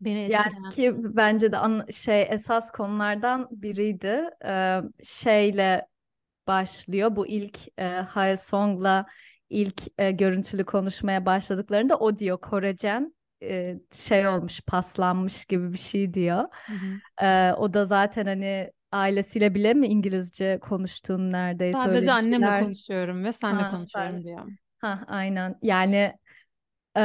Beni 0.00 0.18
etkileyen. 0.18 0.44
Yani 0.62 0.74
ki 0.74 0.94
bence 0.96 1.52
de 1.52 1.58
an, 1.58 1.86
şey 1.90 2.26
esas 2.30 2.70
konulardan 2.70 3.48
biriydi. 3.50 4.30
Ee, 4.44 4.80
şeyle 5.02 5.86
başlıyor. 6.46 7.16
Bu 7.16 7.26
ilk 7.26 7.58
e, 7.78 7.84
Hae 7.88 8.36
Song'la 8.36 9.06
ilk 9.50 9.82
e, 9.98 10.10
görüntülü 10.10 10.64
konuşmaya 10.64 11.26
başladıklarında 11.26 11.98
o 11.98 12.18
diyor 12.18 12.40
Korecen 12.40 13.14
e, 13.42 13.76
şey 13.92 14.28
olmuş 14.28 14.60
paslanmış 14.60 15.44
gibi 15.44 15.72
bir 15.72 15.78
şey 15.78 16.14
diyor. 16.14 16.44
Hı 16.66 16.72
hı. 16.72 17.26
E, 17.26 17.54
o 17.54 17.74
da 17.74 17.84
zaten 17.84 18.26
hani 18.26 18.70
ailesiyle 18.92 19.54
bile 19.54 19.74
mi 19.74 19.86
İngilizce 19.86 20.58
konuştuğun 20.58 21.32
neredeyse 21.32 21.78
Sadece 21.78 21.98
öyle 21.98 22.12
annemle 22.12 22.36
şeyler. 22.36 22.60
konuşuyorum 22.60 23.24
ve 23.24 23.32
seninle 23.32 23.62
ha, 23.62 23.70
konuşuyorum 23.70 24.14
sen... 24.14 24.24
diyor. 24.24 24.46
Ha, 24.82 25.04
aynen. 25.08 25.58
Yani 25.62 26.18
e, 26.98 27.02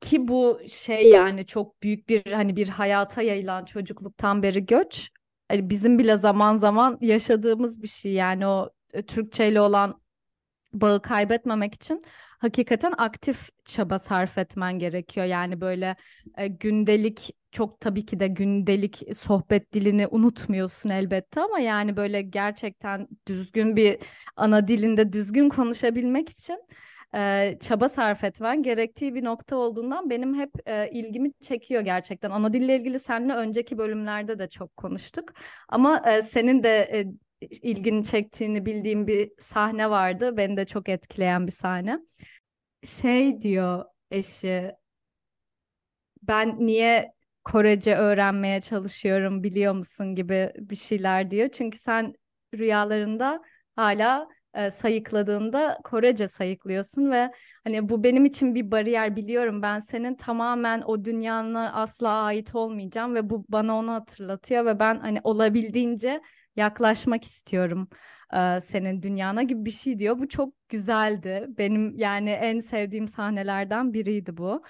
ki 0.00 0.28
bu 0.28 0.60
şey 0.68 1.10
yani 1.10 1.46
çok 1.46 1.82
büyük 1.82 2.08
bir 2.08 2.32
hani 2.32 2.56
bir 2.56 2.68
hayata 2.68 3.22
yayılan 3.22 3.64
çocukluktan 3.64 4.42
beri 4.42 4.66
göç 4.66 5.10
hani 5.48 5.70
bizim 5.70 5.98
bile 5.98 6.16
zaman 6.16 6.56
zaman 6.56 6.98
yaşadığımız 7.00 7.82
bir 7.82 7.88
şey. 7.88 8.12
Yani 8.12 8.46
o 8.46 8.70
e, 8.92 9.02
Türkçe 9.06 9.48
ile 9.48 9.60
olan 9.60 10.00
bağı 10.80 11.02
kaybetmemek 11.02 11.74
için 11.74 12.02
hakikaten 12.38 12.92
aktif 12.98 13.48
çaba 13.64 13.98
sarf 13.98 14.38
etmen 14.38 14.78
gerekiyor. 14.78 15.26
Yani 15.26 15.60
böyle 15.60 15.96
e, 16.38 16.48
gündelik 16.48 17.30
çok 17.52 17.80
tabii 17.80 18.06
ki 18.06 18.20
de 18.20 18.26
gündelik 18.28 19.02
sohbet 19.18 19.72
dilini 19.72 20.06
unutmuyorsun 20.06 20.90
elbette 20.90 21.40
ama 21.40 21.58
yani 21.58 21.96
böyle 21.96 22.22
gerçekten 22.22 23.08
düzgün 23.26 23.76
bir 23.76 23.98
ana 24.36 24.68
dilinde 24.68 25.12
düzgün 25.12 25.48
konuşabilmek 25.48 26.28
için 26.28 26.58
e, 27.14 27.54
çaba 27.60 27.88
sarf 27.88 28.24
etmen 28.24 28.62
gerektiği 28.62 29.14
bir 29.14 29.24
nokta 29.24 29.56
olduğundan 29.56 30.10
benim 30.10 30.34
hep 30.34 30.50
e, 30.66 30.90
ilgimi 30.90 31.32
çekiyor 31.40 31.80
gerçekten. 31.82 32.30
Ana 32.30 32.52
dille 32.52 32.76
ilgili 32.76 33.00
seninle 33.00 33.34
önceki 33.34 33.78
bölümlerde 33.78 34.38
de 34.38 34.48
çok 34.48 34.76
konuştuk. 34.76 35.32
Ama 35.68 36.02
e, 36.10 36.22
senin 36.22 36.62
de 36.62 36.78
e, 36.92 37.06
ilgini 37.40 38.04
çektiğini 38.04 38.66
bildiğim 38.66 39.06
bir 39.06 39.30
sahne 39.40 39.90
vardı. 39.90 40.36
Beni 40.36 40.56
de 40.56 40.64
çok 40.66 40.88
etkileyen 40.88 41.46
bir 41.46 41.52
sahne. 41.52 41.98
Şey 42.84 43.42
diyor 43.42 43.84
eşi, 44.10 44.72
ben 46.22 46.66
niye 46.66 47.16
Korece 47.44 47.96
öğrenmeye 47.96 48.60
çalışıyorum 48.60 49.42
biliyor 49.42 49.72
musun 49.74 50.14
gibi 50.14 50.52
bir 50.58 50.76
şeyler 50.76 51.30
diyor. 51.30 51.48
Çünkü 51.52 51.78
sen 51.78 52.14
rüyalarında 52.54 53.42
hala 53.76 54.28
e, 54.54 54.70
sayıkladığında 54.70 55.78
Korece 55.84 56.28
sayıklıyorsun 56.28 57.10
ve 57.10 57.32
hani 57.64 57.88
bu 57.88 58.04
benim 58.04 58.24
için 58.24 58.54
bir 58.54 58.70
bariyer 58.70 59.16
biliyorum. 59.16 59.62
Ben 59.62 59.80
senin 59.80 60.14
tamamen 60.16 60.82
o 60.86 61.04
dünyana 61.04 61.72
asla 61.72 62.10
ait 62.22 62.54
olmayacağım 62.54 63.14
ve 63.14 63.30
bu 63.30 63.44
bana 63.48 63.76
onu 63.76 63.92
hatırlatıyor 63.92 64.64
ve 64.66 64.78
ben 64.78 64.98
hani 65.00 65.20
olabildiğince 65.24 66.20
yaklaşmak 66.56 67.24
istiyorum 67.24 67.88
e, 68.34 68.60
senin 68.60 69.02
dünyana 69.02 69.42
gibi 69.42 69.64
bir 69.64 69.70
şey 69.70 69.98
diyor. 69.98 70.18
Bu 70.18 70.28
çok 70.28 70.54
güzeldi. 70.68 71.46
Benim 71.48 71.96
yani 71.96 72.30
en 72.30 72.60
sevdiğim 72.60 73.08
sahnelerden 73.08 73.94
biriydi 73.94 74.36
bu 74.36 74.62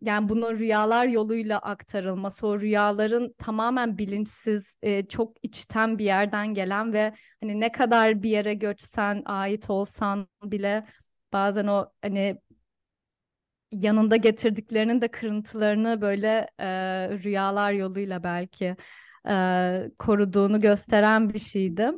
yani 0.00 0.28
bunun 0.28 0.58
rüyalar 0.58 1.06
yoluyla 1.06 1.58
aktarılması, 1.58 2.46
o 2.46 2.60
rüyaların 2.60 3.34
tamamen 3.38 3.98
bilinçsiz, 3.98 4.78
çok 5.08 5.36
içten 5.42 5.98
bir 5.98 6.04
yerden 6.04 6.54
gelen 6.54 6.92
ve 6.92 7.14
hani 7.40 7.60
ne 7.60 7.72
kadar 7.72 8.22
bir 8.22 8.30
yere 8.30 8.54
göçsen, 8.54 9.22
ait 9.26 9.70
olsan 9.70 10.28
bile 10.42 10.86
bazen 11.32 11.66
o 11.66 11.92
hani 12.02 12.38
yanında 13.72 14.16
getirdiklerinin 14.16 15.00
de 15.00 15.08
kırıntılarını 15.08 16.00
böyle 16.00 16.48
e, 16.58 16.66
rüyalar 17.24 17.72
yoluyla 17.72 18.22
belki 18.22 18.76
e, 19.28 19.90
koruduğunu 19.98 20.60
gösteren 20.60 21.28
bir 21.28 21.38
şeydi. 21.38 21.92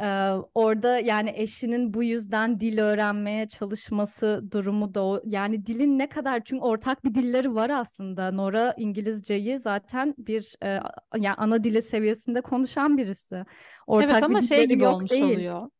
Ee, 0.00 0.30
orada 0.54 0.98
yani 0.98 1.32
eşinin 1.34 1.94
bu 1.94 2.02
yüzden 2.02 2.60
dil 2.60 2.78
öğrenmeye 2.78 3.48
çalışması 3.48 4.42
durumu 4.52 4.94
da 4.94 5.04
o. 5.04 5.20
Yani 5.24 5.66
dilin 5.66 5.98
ne 5.98 6.08
kadar 6.08 6.44
çünkü 6.44 6.62
ortak 6.62 7.04
bir 7.04 7.14
dilleri 7.14 7.54
var 7.54 7.70
aslında. 7.70 8.32
Nora 8.32 8.74
İngilizceyi 8.76 9.58
zaten 9.58 10.14
bir 10.18 10.54
e, 10.62 10.80
yani 11.16 11.34
ana 11.36 11.64
dili 11.64 11.82
seviyesinde 11.82 12.40
konuşan 12.40 12.98
birisi. 12.98 13.44
Ortak 13.86 14.10
evet 14.10 14.22
ama 14.22 14.42
şey 14.42 14.66
gibi 14.66 14.86
olmuş 14.86 15.10
değil. 15.10 15.24
oluyor. 15.24 15.70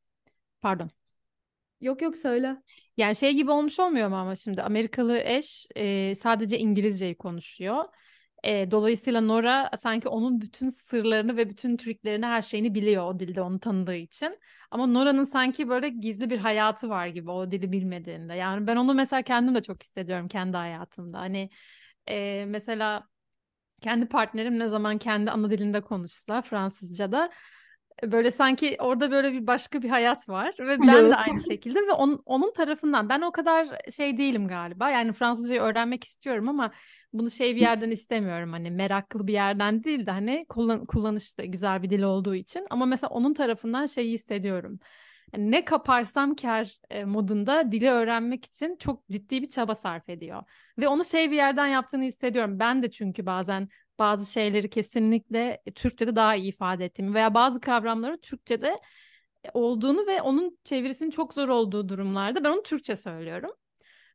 Pardon. 0.61 0.89
Yok 1.81 2.03
yok 2.03 2.17
söyle. 2.17 2.57
Yani 2.97 3.17
şey 3.17 3.35
gibi 3.35 3.51
olmuş 3.51 3.81
olmuyor 3.81 4.09
mu 4.09 4.17
ama 4.17 4.37
şimdi 4.37 4.63
Amerikalı 4.63 5.19
eş 5.19 5.67
e, 5.77 6.15
sadece 6.15 6.59
İngilizceyi 6.59 7.15
konuşuyor. 7.15 7.85
E, 8.45 8.71
dolayısıyla 8.71 9.21
Nora 9.21 9.71
sanki 9.83 10.09
onun 10.09 10.41
bütün 10.41 10.69
sırlarını 10.71 11.37
ve 11.37 11.49
bütün 11.49 11.77
triklerini 11.77 12.27
her 12.27 12.43
şeyini 12.43 12.75
biliyor 12.75 13.05
o 13.15 13.19
dilde 13.19 13.43
onu 13.43 13.61
tanıdığı 13.61 13.95
için. 13.95 14.39
Ama 14.71 14.87
Nora'nın 14.87 15.25
sanki 15.25 15.69
böyle 15.69 15.89
gizli 15.89 16.31
bir 16.31 16.39
hayatı 16.39 16.89
var 16.89 17.07
gibi 17.07 17.31
o 17.31 17.51
dili 17.51 17.73
bilmediğinde. 17.73 18.35
Yani 18.35 18.67
ben 18.67 18.77
onu 18.77 18.95
mesela 18.95 19.23
kendim 19.23 19.55
de 19.55 19.63
çok 19.63 19.83
hissediyorum 19.83 20.29
kendi 20.29 20.57
hayatımda. 20.57 21.19
Hani 21.19 21.51
e, 22.09 22.45
mesela 22.49 23.09
kendi 23.81 24.07
partnerim 24.09 24.59
ne 24.59 24.69
zaman 24.69 24.99
kendi 24.99 25.31
ana 25.31 25.51
dilinde 25.51 25.81
konuşsa 25.81 26.43
Fransızca'da 26.43 27.31
böyle 28.03 28.31
sanki 28.31 28.77
orada 28.81 29.11
böyle 29.11 29.33
bir 29.33 29.47
başka 29.47 29.83
bir 29.83 29.89
hayat 29.89 30.29
var 30.29 30.55
ve 30.59 30.81
ben 30.81 31.11
de 31.11 31.17
aynı 31.17 31.41
şekilde 31.41 31.79
ve 31.79 31.93
on, 31.93 32.23
onun 32.27 32.53
tarafından 32.53 33.09
ben 33.09 33.21
o 33.21 33.33
kadar 33.33 33.69
şey 33.97 34.19
değilim 34.19 34.49
galiba. 34.49 34.91
Yani 34.91 35.13
Fransızcayı 35.13 35.61
öğrenmek 35.61 36.05
istiyorum 36.05 36.49
ama 36.49 36.73
bunu 37.13 37.31
şey 37.31 37.57
bir 37.57 37.61
yerden 37.61 37.91
istemiyorum. 37.91 38.53
Hani 38.53 38.71
meraklı 38.71 39.27
bir 39.27 39.33
yerden 39.33 39.85
değil 39.85 40.07
de 40.07 40.11
hani 40.11 40.47
kullan, 40.49 40.87
kullanışlı 40.87 41.45
güzel 41.45 41.83
bir 41.83 41.91
dil 41.91 42.03
olduğu 42.03 42.35
için. 42.35 42.67
Ama 42.71 42.87
mesela 42.87 43.11
onun 43.11 43.35
tarafından 43.35 43.87
şeyi 43.87 44.13
hissediyorum. 44.13 44.79
Yani 45.35 45.51
ne 45.51 45.65
kaparsam 45.65 46.35
kar 46.35 46.77
e, 46.91 47.05
modunda 47.05 47.73
dili 47.73 47.91
öğrenmek 47.91 48.45
için 48.45 48.77
çok 48.77 49.09
ciddi 49.09 49.43
bir 49.43 49.49
çaba 49.49 49.75
sarf 49.75 50.09
ediyor. 50.09 50.43
Ve 50.79 50.89
onu 50.89 51.05
şey 51.05 51.31
bir 51.31 51.37
yerden 51.37 51.67
yaptığını 51.67 52.05
hissediyorum. 52.05 52.59
Ben 52.59 52.83
de 52.83 52.91
çünkü 52.91 53.27
bazen 53.27 53.69
bazı 53.99 54.33
şeyleri 54.33 54.71
kesinlikle 54.71 55.63
Türkçe'de 55.75 56.17
daha 56.17 56.35
iyi 56.37 56.49
ifade 56.49 56.85
ettiğimi 56.85 57.15
veya 57.15 57.35
bazı 57.35 57.61
kavramları 57.61 58.21
Türkçe'de 58.21 58.81
olduğunu 59.55 60.07
ve 60.07 60.23
onun 60.23 60.59
çevirisinin 60.65 61.11
çok 61.11 61.35
zor 61.35 61.49
olduğu 61.49 61.89
durumlarda 61.89 62.45
ben 62.45 62.51
onu 62.51 62.63
Türkçe 62.63 62.97
söylüyorum 62.97 63.51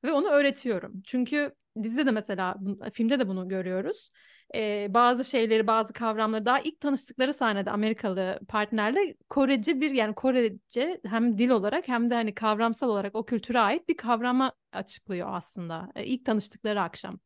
ve 0.03 0.11
onu 0.11 0.27
öğretiyorum. 0.27 1.01
Çünkü 1.05 1.55
dizide 1.83 2.05
de 2.05 2.11
mesela 2.11 2.55
filmde 2.93 3.19
de 3.19 3.27
bunu 3.27 3.47
görüyoruz. 3.49 4.11
Ee, 4.55 4.87
bazı 4.89 5.25
şeyleri, 5.25 5.67
bazı 5.67 5.93
kavramları 5.93 6.45
daha 6.45 6.59
ilk 6.59 6.79
tanıştıkları 6.79 7.33
sahnede 7.33 7.71
Amerikalı 7.71 8.39
partnerle 8.47 9.15
Korece 9.29 9.81
bir 9.81 9.91
yani 9.91 10.15
Korece 10.15 11.01
hem 11.05 11.37
dil 11.37 11.49
olarak 11.49 11.87
hem 11.87 12.09
de 12.09 12.13
hani 12.13 12.35
kavramsal 12.35 12.89
olarak 12.89 13.15
o 13.15 13.25
kültüre 13.25 13.59
ait 13.59 13.89
bir 13.89 13.97
kavrama 13.97 14.53
açıklıyor 14.71 15.27
aslında. 15.31 15.91
Ee, 15.95 16.05
ilk 16.05 16.25
tanıştıkları 16.25 16.81
akşam. 16.81 17.19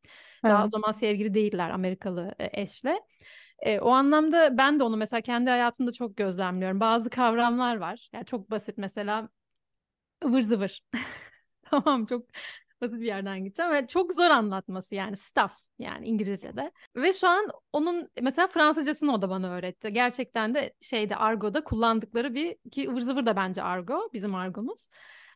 Daha 0.44 0.66
o 0.66 0.70
zaman 0.70 0.92
sevgili 0.92 1.34
değiller 1.34 1.70
Amerikalı 1.70 2.36
e, 2.40 2.62
eşle. 2.62 3.02
E, 3.60 3.80
o 3.80 3.90
anlamda 3.90 4.58
ben 4.58 4.80
de 4.80 4.84
onu 4.84 4.98
mesela 4.98 5.22
kendi 5.22 5.50
hayatımda 5.50 5.92
çok 5.92 6.18
gözlemliyorum. 6.18 6.80
Bazı 6.80 7.10
kavramlar 7.10 7.76
var. 7.78 8.10
Yani 8.14 8.26
çok 8.26 8.52
basit 8.52 8.78
mesela 8.78 9.30
ıvır 10.26 10.42
zıvır. 10.42 10.82
tamam 11.64 12.06
çok 12.06 12.26
Basit 12.82 13.00
bir 13.02 13.06
yerden 13.06 13.44
gideceğim 13.44 13.72
ve 13.72 13.88
çok 13.88 14.14
zor 14.14 14.30
anlatması 14.30 14.96
yani 14.96 15.18
stuff 15.18 15.52
yani 15.80 16.08
İngilizce'de. 16.08 16.72
Ve 16.96 17.14
şu 17.14 17.28
an 17.28 17.52
onun 17.74 18.10
mesela 18.22 18.48
Fransızcasını 18.48 19.14
o 19.14 19.22
da 19.22 19.30
bana 19.30 19.50
öğretti. 19.52 19.94
Gerçekten 19.94 20.56
de 20.56 20.74
şeyde 20.82 21.16
argoda 21.16 21.64
kullandıkları 21.64 22.34
bir 22.36 22.58
ki 22.72 22.90
ıvır 22.90 23.02
zıvır 23.02 23.26
da 23.26 23.36
bence 23.36 23.64
argo 23.64 24.10
bizim 24.14 24.36
argomuz. 24.36 24.88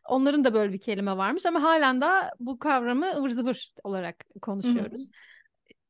Onların 0.08 0.44
da 0.44 0.54
böyle 0.54 0.72
bir 0.72 0.80
kelime 0.80 1.16
varmış 1.16 1.46
ama 1.46 1.62
halen 1.62 2.00
daha 2.00 2.30
bu 2.40 2.58
kavramı 2.58 3.16
ıvır 3.16 3.30
zıvır 3.30 3.72
olarak 3.84 4.24
konuşuyoruz. 4.42 5.02
Hı-hı. 5.02 5.12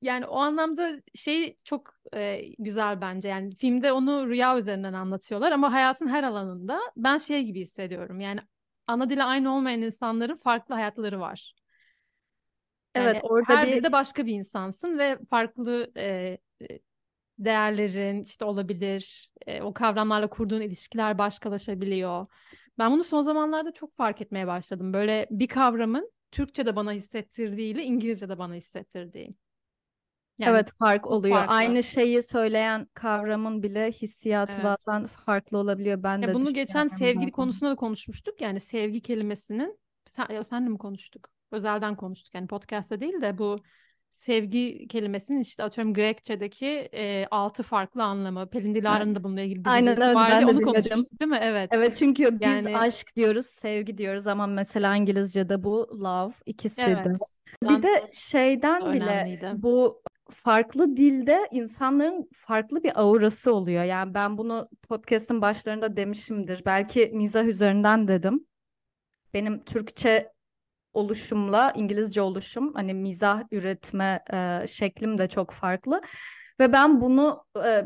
Yani 0.03 0.27
o 0.27 0.37
anlamda 0.37 1.03
şey 1.15 1.57
çok 1.65 1.95
e, 2.15 2.43
güzel 2.59 3.01
bence. 3.01 3.29
Yani 3.29 3.55
filmde 3.55 3.93
onu 3.93 4.29
rüya 4.29 4.59
üzerinden 4.59 4.93
anlatıyorlar 4.93 5.53
ama 5.53 5.73
hayatın 5.73 6.09
her 6.09 6.23
alanında 6.23 6.81
ben 6.97 7.19
şey 7.19 7.45
gibi 7.45 7.61
hissediyorum. 7.61 8.21
Yani 8.21 8.41
ana 8.87 9.11
dili 9.11 9.23
aynı 9.23 9.55
olmayan 9.55 9.83
insanların 9.83 10.37
farklı 10.37 10.75
hayatları 10.75 11.21
var. 11.21 11.55
Yani 12.97 13.05
evet 13.07 13.21
orada 13.23 13.57
her 13.57 13.67
bir... 13.67 13.73
dilde 13.73 13.93
başka 13.93 14.27
bir 14.27 14.35
insansın 14.35 14.99
ve 14.99 15.19
farklı 15.31 15.93
e, 15.97 16.39
değerlerin 17.39 18.23
işte 18.23 18.45
olabilir. 18.45 19.31
E, 19.47 19.63
o 19.63 19.75
kavramlarla 19.75 20.31
kurduğun 20.31 20.61
ilişkiler 20.61 21.19
başkalaşabiliyor. 21.19 22.27
Ben 22.79 22.93
bunu 22.93 23.05
son 23.05 23.21
zamanlarda 23.21 23.73
çok 23.73 23.95
fark 23.95 24.21
etmeye 24.21 24.47
başladım. 24.47 24.93
Böyle 24.93 25.27
bir 25.31 25.49
kavramın 25.49 26.13
Türkçe'de 26.31 26.77
bana 26.77 26.93
hissettirdiğiyle 26.93 27.85
İngilizce'de 27.85 28.39
bana 28.39 28.55
hissettirdiği. 28.55 29.35
Yani 30.39 30.51
evet 30.51 30.73
fark 30.79 31.07
oluyor. 31.07 31.37
Farklı. 31.37 31.55
Aynı 31.55 31.83
şeyi 31.83 32.23
söyleyen 32.23 32.87
kavramın 32.95 33.63
bile 33.63 33.93
hissiyatı 33.93 34.55
evet. 34.55 34.65
bazen 34.65 35.07
farklı 35.07 35.59
olabiliyor. 35.59 36.03
Ben 36.03 36.19
ya 36.19 36.29
de 36.29 36.35
bunu 36.35 36.55
geçen 36.55 36.87
sevgili 36.87 37.17
bazen. 37.17 37.31
konusunda 37.31 37.71
da 37.71 37.77
konuşmuştuk. 37.77 38.41
Yani 38.41 38.61
sevgi 38.61 39.03
kelimesinin 39.03 39.79
sen, 40.07 40.43
senle 40.43 40.69
mi 40.69 40.79
konuştuk? 40.79 41.29
Özelden 41.51 41.97
konuştuk. 41.97 42.35
Yani 42.35 42.47
podcast'ta 42.47 43.01
değil 43.01 43.23
de 43.23 43.39
bu 43.39 43.61
sevgi 44.13 44.89
kelimesinin 44.89 45.41
işte 45.41 45.65
atıyorum 45.65 45.95
Grekçedeki 45.95 46.67
e, 46.93 47.27
altı 47.31 47.63
farklı 47.63 48.03
anlamı. 48.03 48.47
Pelin 48.47 48.75
Dilara'nın 48.75 49.15
da 49.15 49.25
bununla 49.25 49.41
ilgili 49.41 49.65
bir 49.65 49.71
Aynen 49.71 49.97
evet, 49.97 50.15
vardı. 50.15 50.31
Ben 50.33 50.41
de 50.41 50.45
Onu 50.45 50.53
dinledim. 50.53 50.67
konuşmuştuk 50.67 51.21
değil 51.21 51.31
mi? 51.31 51.39
Evet. 51.43 51.71
Evet 51.73 51.97
çünkü 51.97 52.41
biz 52.41 52.49
yani... 52.49 52.79
aşk 52.79 53.17
diyoruz, 53.17 53.47
sevgi 53.47 53.99
diyoruz 53.99 54.27
ama 54.27 54.47
mesela 54.47 54.97
İngilizce'de 54.97 55.65
bu 55.65 56.01
love 56.03 56.33
ikisi 56.47 56.81
evet. 56.81 57.05
de. 57.05 57.13
Bir 57.63 57.83
de 57.83 58.09
şeyden 58.13 58.93
bile 58.93 59.05
önemliydi. 59.05 59.51
bu 59.55 60.03
farklı 60.31 60.97
dilde 60.97 61.49
insanların 61.51 62.29
farklı 62.33 62.83
bir 62.83 63.01
aurası 63.01 63.55
oluyor. 63.55 63.85
Yani 63.85 64.15
ben 64.15 64.39
bunu 64.39 64.69
podcast'ın 64.89 65.43
başlarında 65.43 65.97
demişimdir. 65.97 66.63
Belki 66.67 67.11
mizah 67.15 67.45
üzerinden 67.45 68.09
dedim. 68.09 68.47
Benim 69.35 69.61
Türkçe 69.61 70.33
oluşumla 70.93 71.73
İngilizce 71.77 72.23
oluşum 72.23 72.75
hani 72.75 72.95
mizah 72.95 73.43
üretme 73.51 74.25
e, 74.33 74.67
şeklim 74.69 75.19
de 75.19 75.29
çok 75.29 75.51
farklı. 75.51 76.01
Ve 76.61 76.73
ben 76.73 77.01
bunu 77.01 77.45
e, 77.65 77.85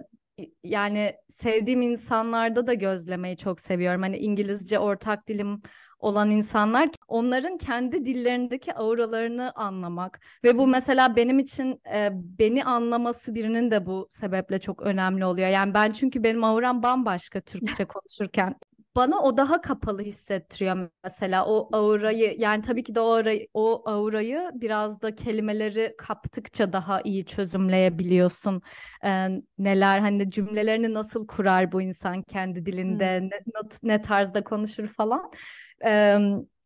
yani 0.64 1.14
sevdiğim 1.28 1.82
insanlarda 1.82 2.66
da 2.66 2.74
gözlemeyi 2.74 3.36
çok 3.36 3.60
seviyorum. 3.60 4.02
Hani 4.02 4.16
İngilizce 4.18 4.78
ortak 4.78 5.28
dilim 5.28 5.62
olan 5.98 6.30
insanlar 6.30 6.88
onların 7.08 7.58
kendi 7.58 8.04
dillerindeki 8.04 8.74
auralarını 8.74 9.52
anlamak 9.54 10.20
ve 10.44 10.58
bu 10.58 10.66
mesela 10.66 11.16
benim 11.16 11.38
için 11.38 11.80
e, 11.94 12.10
beni 12.12 12.64
anlaması 12.64 13.34
birinin 13.34 13.70
de 13.70 13.86
bu 13.86 14.06
sebeple 14.10 14.58
çok 14.58 14.82
önemli 14.82 15.24
oluyor. 15.24 15.48
Yani 15.48 15.74
ben 15.74 15.90
çünkü 15.90 16.22
benim 16.22 16.44
auram 16.44 16.82
bambaşka 16.82 17.40
Türkçe 17.40 17.84
konuşurken 17.88 18.54
bana 18.96 19.20
o 19.22 19.36
daha 19.36 19.60
kapalı 19.60 20.02
hissettiriyor 20.02 20.90
mesela 21.04 21.46
o 21.46 21.68
aurayı 21.72 22.34
yani 22.38 22.62
tabii 22.62 22.82
ki 22.82 22.94
de 22.94 23.00
o 23.00 23.04
aurayı, 23.04 23.48
o 23.54 23.82
aurayı 23.86 24.50
biraz 24.54 25.02
da 25.02 25.14
kelimeleri 25.14 25.94
kaptıkça 25.98 26.72
daha 26.72 27.00
iyi 27.00 27.24
çözümleyebiliyorsun. 27.24 28.62
Ee, 29.04 29.28
neler 29.58 29.98
hani 29.98 30.30
cümlelerini 30.30 30.94
nasıl 30.94 31.26
kurar 31.26 31.72
bu 31.72 31.82
insan 31.82 32.22
kendi 32.22 32.66
dilinde 32.66 33.20
hmm. 33.20 33.26
ne, 33.26 33.68
ne 33.82 34.02
tarzda 34.02 34.44
konuşur 34.44 34.86
falan. 34.86 35.30
Ee, 35.84 36.18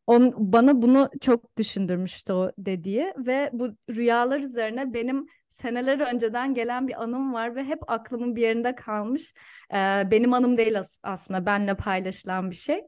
on, 0.06 0.34
bana 0.36 0.82
bunu 0.82 1.10
çok 1.20 1.56
düşündürmüştü 1.56 2.32
o 2.32 2.52
dediği 2.58 3.12
ve 3.16 3.50
bu 3.52 3.68
rüyalar 3.90 4.40
üzerine 4.40 4.94
benim 4.94 5.26
seneler 5.50 6.00
önceden 6.14 6.54
gelen 6.54 6.88
bir 6.88 7.02
anım 7.02 7.34
var 7.34 7.56
ve 7.56 7.64
hep 7.64 7.90
aklımın 7.90 8.36
bir 8.36 8.42
yerinde 8.42 8.74
kalmış. 8.74 9.34
Ee, 9.72 10.02
benim 10.10 10.32
anım 10.32 10.56
değil 10.56 10.78
as- 10.78 10.98
aslında 11.02 11.46
benle 11.46 11.74
paylaşılan 11.76 12.50
bir 12.50 12.56
şey. 12.56 12.80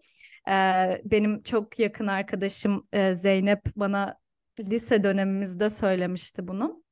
Ee, 0.48 1.02
benim 1.04 1.42
çok 1.42 1.78
yakın 1.78 2.06
arkadaşım 2.06 2.88
e, 2.92 3.14
Zeynep 3.14 3.60
bana 3.76 4.16
lise 4.60 5.04
dönemimizde 5.04 5.70
söylemişti 5.70 6.48
bunu. 6.48 6.82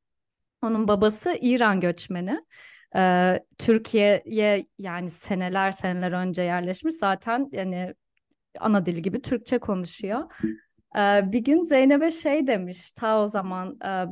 Onun 0.62 0.88
babası 0.88 1.38
İran 1.40 1.80
göçmeni. 1.80 2.44
Ee, 2.96 3.40
Türkiye'ye 3.58 4.66
yani 4.78 5.10
seneler 5.10 5.72
seneler 5.72 6.12
önce 6.12 6.42
yerleşmiş 6.42 6.94
zaten 6.94 7.48
yani 7.52 7.94
ana 8.60 8.86
dili 8.86 9.02
gibi 9.02 9.22
Türkçe 9.22 9.58
konuşuyor. 9.58 10.32
Ee, 10.96 11.32
bir 11.32 11.38
gün 11.38 11.62
Zeynep'e 11.62 12.10
şey 12.10 12.46
demiş 12.46 12.92
ta 12.92 13.22
o 13.22 13.28
zaman 13.28 13.78
e, 13.84 14.06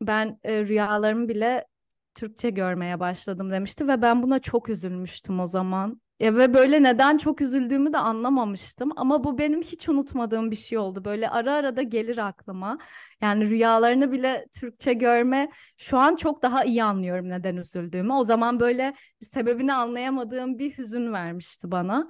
ben 0.00 0.38
e, 0.44 0.64
rüyalarımı 0.64 1.28
bile 1.28 1.66
Türkçe 2.14 2.50
görmeye 2.50 3.00
başladım 3.00 3.50
demişti 3.52 3.88
ve 3.88 4.02
ben 4.02 4.22
buna 4.22 4.38
çok 4.38 4.68
üzülmüştüm 4.68 5.40
o 5.40 5.46
zaman. 5.46 6.00
Ya 6.20 6.36
ve 6.36 6.54
böyle 6.54 6.82
neden 6.82 7.18
çok 7.18 7.40
üzüldüğümü 7.40 7.92
de 7.92 7.98
anlamamıştım 7.98 8.90
ama 8.96 9.24
bu 9.24 9.38
benim 9.38 9.62
hiç 9.62 9.88
unutmadığım 9.88 10.50
bir 10.50 10.56
şey 10.56 10.78
oldu. 10.78 11.04
Böyle 11.04 11.30
ara 11.30 11.52
ara 11.54 11.76
da 11.76 11.82
gelir 11.82 12.18
aklıma. 12.18 12.78
Yani 13.20 13.50
rüyalarını 13.50 14.12
bile 14.12 14.46
Türkçe 14.60 14.92
görme 14.92 15.48
şu 15.76 15.98
an 15.98 16.16
çok 16.16 16.42
daha 16.42 16.64
iyi 16.64 16.84
anlıyorum 16.84 17.28
neden 17.28 17.56
üzüldüğümü. 17.56 18.12
O 18.12 18.22
zaman 18.24 18.60
böyle 18.60 18.94
sebebini 19.22 19.72
anlayamadığım 19.74 20.58
bir 20.58 20.78
hüzün 20.78 21.12
vermişti 21.12 21.70
bana. 21.70 22.08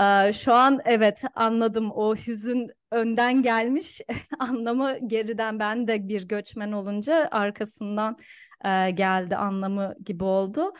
Ee, 0.00 0.32
şu 0.32 0.52
an 0.54 0.80
evet 0.84 1.22
anladım 1.34 1.90
o 1.90 2.16
hüzün 2.16 2.70
önden 2.90 3.42
gelmiş 3.42 4.00
anlamı 4.38 4.98
geriden 5.06 5.58
ben 5.58 5.88
de 5.88 6.08
bir 6.08 6.28
göçmen 6.28 6.72
olunca 6.72 7.28
arkasından 7.30 8.16
e, 8.64 8.90
geldi 8.90 9.36
anlamı 9.36 9.94
gibi 10.04 10.24
oldu. 10.24 10.72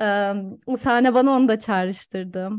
E, 0.00 0.32
o 0.66 0.76
sahne 0.76 1.14
bana 1.14 1.30
onu 1.30 1.48
da 1.48 1.58
çağrıştırdı. 1.58 2.50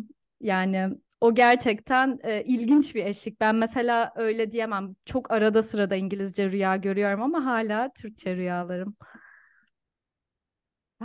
Yani 0.41 0.89
o 1.21 1.33
gerçekten 1.35 2.19
e, 2.23 2.43
ilginç 2.43 2.95
bir 2.95 3.05
eşlik. 3.05 3.41
Ben 3.41 3.55
mesela 3.55 4.11
öyle 4.15 4.51
diyemem. 4.51 4.95
Çok 5.05 5.31
arada 5.31 5.63
sırada 5.63 5.95
İngilizce 5.95 6.49
rüya 6.49 6.75
görüyorum 6.75 7.21
ama 7.21 7.45
hala 7.45 7.93
Türkçe 7.93 8.35
rüyalarım. 8.35 8.95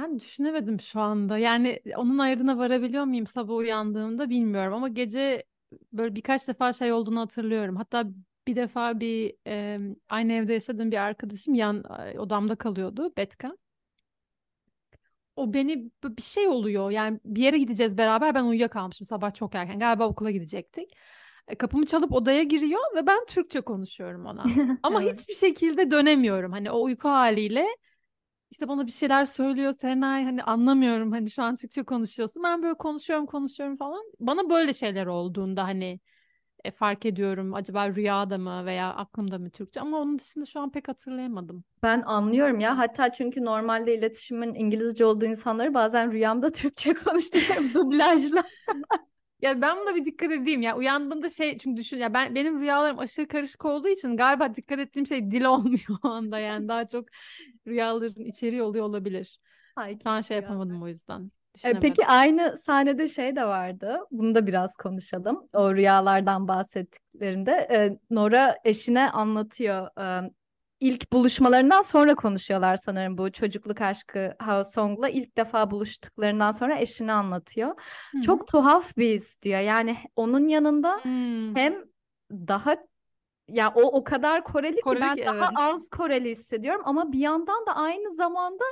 Ben 0.00 0.20
düşünemedim 0.20 0.80
şu 0.80 1.00
anda. 1.00 1.38
Yani 1.38 1.80
onun 1.96 2.18
ayırdına 2.18 2.58
varabiliyor 2.58 3.04
muyum 3.04 3.26
sabah 3.26 3.54
uyandığımda 3.54 4.30
bilmiyorum 4.30 4.74
ama 4.74 4.88
gece 4.88 5.44
böyle 5.92 6.14
birkaç 6.14 6.48
defa 6.48 6.72
şey 6.72 6.92
olduğunu 6.92 7.20
hatırlıyorum. 7.20 7.76
Hatta 7.76 8.04
bir 8.46 8.56
defa 8.56 9.00
bir 9.00 9.34
e, 9.46 9.78
aynı 10.08 10.32
evde 10.32 10.52
yaşadığım 10.52 10.90
bir 10.90 10.96
arkadaşım 10.96 11.54
yan 11.54 11.84
odamda 12.18 12.56
kalıyordu 12.56 13.12
Betka. 13.16 13.56
O 15.36 15.52
beni 15.52 15.90
bir 16.04 16.22
şey 16.22 16.48
oluyor 16.48 16.90
yani 16.90 17.20
bir 17.24 17.42
yere 17.42 17.58
gideceğiz 17.58 17.98
beraber 17.98 18.34
ben 18.34 18.44
uyuyakalmışım 18.44 19.04
sabah 19.06 19.34
çok 19.34 19.54
erken 19.54 19.78
galiba 19.78 20.08
okula 20.08 20.30
gidecektik. 20.30 20.96
E, 21.48 21.54
kapımı 21.54 21.86
çalıp 21.86 22.12
odaya 22.12 22.42
giriyor 22.42 22.80
ve 22.96 23.06
ben 23.06 23.24
Türkçe 23.28 23.60
konuşuyorum 23.60 24.26
ona. 24.26 24.44
Ama 24.82 25.00
hiçbir 25.00 25.34
şekilde 25.34 25.90
dönemiyorum. 25.90 26.52
Hani 26.52 26.70
o 26.70 26.82
uyku 26.82 27.08
haliyle 27.08 27.66
işte 28.50 28.68
bana 28.68 28.86
bir 28.86 28.92
şeyler 28.92 29.24
söylüyor 29.24 29.72
Serenay 29.72 30.24
hani 30.24 30.42
anlamıyorum 30.42 31.12
hani 31.12 31.30
şu 31.30 31.42
an 31.42 31.56
Türkçe 31.56 31.82
konuşuyorsun. 31.82 32.42
Ben 32.42 32.62
böyle 32.62 32.74
konuşuyorum 32.74 33.26
konuşuyorum 33.26 33.76
falan. 33.76 34.02
Bana 34.20 34.50
böyle 34.50 34.72
şeyler 34.72 35.06
olduğunda 35.06 35.64
hani 35.64 36.00
e, 36.64 36.70
fark 36.70 37.06
ediyorum 37.06 37.54
acaba 37.54 37.88
rüyada 37.94 38.38
mı 38.38 38.66
veya 38.66 38.94
aklımda 38.94 39.38
mı 39.38 39.50
Türkçe 39.50 39.80
ama 39.80 39.98
onun 39.98 40.18
dışında 40.18 40.46
şu 40.46 40.60
an 40.60 40.70
pek 40.70 40.88
hatırlayamadım. 40.88 41.64
Ben 41.82 42.02
anlıyorum 42.02 42.60
ya 42.60 42.78
hatta 42.78 43.12
çünkü 43.12 43.44
normalde 43.44 43.94
iletişimin 43.94 44.54
İngilizce 44.54 45.04
olduğu 45.04 45.24
insanları 45.24 45.74
bazen 45.74 46.12
rüyamda 46.12 46.52
Türkçe 46.52 46.94
konuşturuyorum 46.94 47.74
dublajla. 47.74 48.44
Ya 49.40 49.60
ben 49.60 49.76
buna 49.76 49.94
bir 49.94 50.04
dikkat 50.04 50.32
edeyim 50.32 50.62
ya. 50.62 50.76
Uyandığımda 50.76 51.28
şey 51.28 51.58
çünkü 51.58 51.76
düşün 51.76 51.96
ya 51.96 52.14
ben 52.14 52.34
benim 52.34 52.60
rüyalarım 52.60 52.98
aşırı 52.98 53.28
karışık 53.28 53.64
olduğu 53.64 53.88
için 53.88 54.16
galiba 54.16 54.54
dikkat 54.54 54.78
ettiğim 54.78 55.06
şey 55.06 55.30
dil 55.30 55.44
olmuyor 55.44 55.98
o 56.04 56.08
anda 56.08 56.38
yani 56.38 56.68
daha 56.68 56.88
çok 56.88 57.04
rüyaların 57.66 58.24
içeriği 58.24 58.62
oluyor 58.62 58.84
olabilir. 58.84 59.40
Ay, 59.76 59.98
Şu 60.02 60.10
an 60.10 60.20
şey 60.20 60.36
yapamadım 60.36 60.82
o 60.82 60.88
yüzden. 60.88 61.30
E, 61.64 61.72
peki 61.80 62.06
aynı 62.06 62.56
sahnede 62.56 63.08
şey 63.08 63.36
de 63.36 63.44
vardı. 63.44 63.98
Bunu 64.10 64.34
da 64.34 64.46
biraz 64.46 64.76
konuşalım. 64.76 65.46
O 65.52 65.74
rüyalardan 65.76 66.48
bahsettiklerinde 66.48 67.52
e, 67.52 67.98
Nora 68.10 68.56
eşine 68.64 69.10
anlatıyor. 69.10 69.88
E, 70.00 70.30
ilk 70.80 71.12
buluşmalarından 71.12 71.82
sonra 71.82 72.14
konuşuyorlar 72.14 72.76
sanırım 72.76 73.18
bu 73.18 73.32
çocukluk 73.32 73.80
aşkı 73.80 74.34
How 74.40 74.64
Song'la 74.64 75.08
ilk 75.08 75.36
defa 75.36 75.70
buluştuklarından 75.70 76.50
sonra 76.50 76.78
eşini 76.78 77.12
anlatıyor. 77.12 77.68
Hı-hı. 77.68 78.22
Çok 78.22 78.48
tuhaf 78.48 78.96
bir 78.96 79.14
his 79.14 79.42
diyor. 79.42 79.60
Yani 79.60 79.96
onun 80.16 80.48
yanında 80.48 81.00
hmm. 81.02 81.56
hem 81.56 81.74
daha 82.30 82.76
ya 83.48 83.72
o 83.74 83.82
o 83.82 84.04
kadar 84.04 84.44
Koreli, 84.44 84.80
Koreli 84.80 85.00
ki 85.00 85.06
ben 85.08 85.16
ki, 85.16 85.26
daha 85.26 85.36
evet. 85.36 85.58
az 85.58 85.88
Koreli 85.88 86.30
hissediyorum 86.30 86.82
ama 86.84 87.12
bir 87.12 87.18
yandan 87.18 87.66
da 87.66 87.76
aynı 87.76 88.14
zamanda 88.14 88.64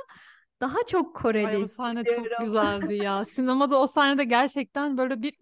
daha 0.61 0.77
çok 0.87 1.15
Koreli 1.15 1.47
Ay, 1.47 1.63
o 1.63 1.67
sahne 1.67 2.03
çok 2.03 2.39
güzeldi 2.39 2.95
ya. 2.95 3.25
Sinemada 3.29 3.79
o 3.79 3.87
sahnede 3.87 4.23
gerçekten 4.23 4.97
böyle 4.97 5.21
bir 5.21 5.33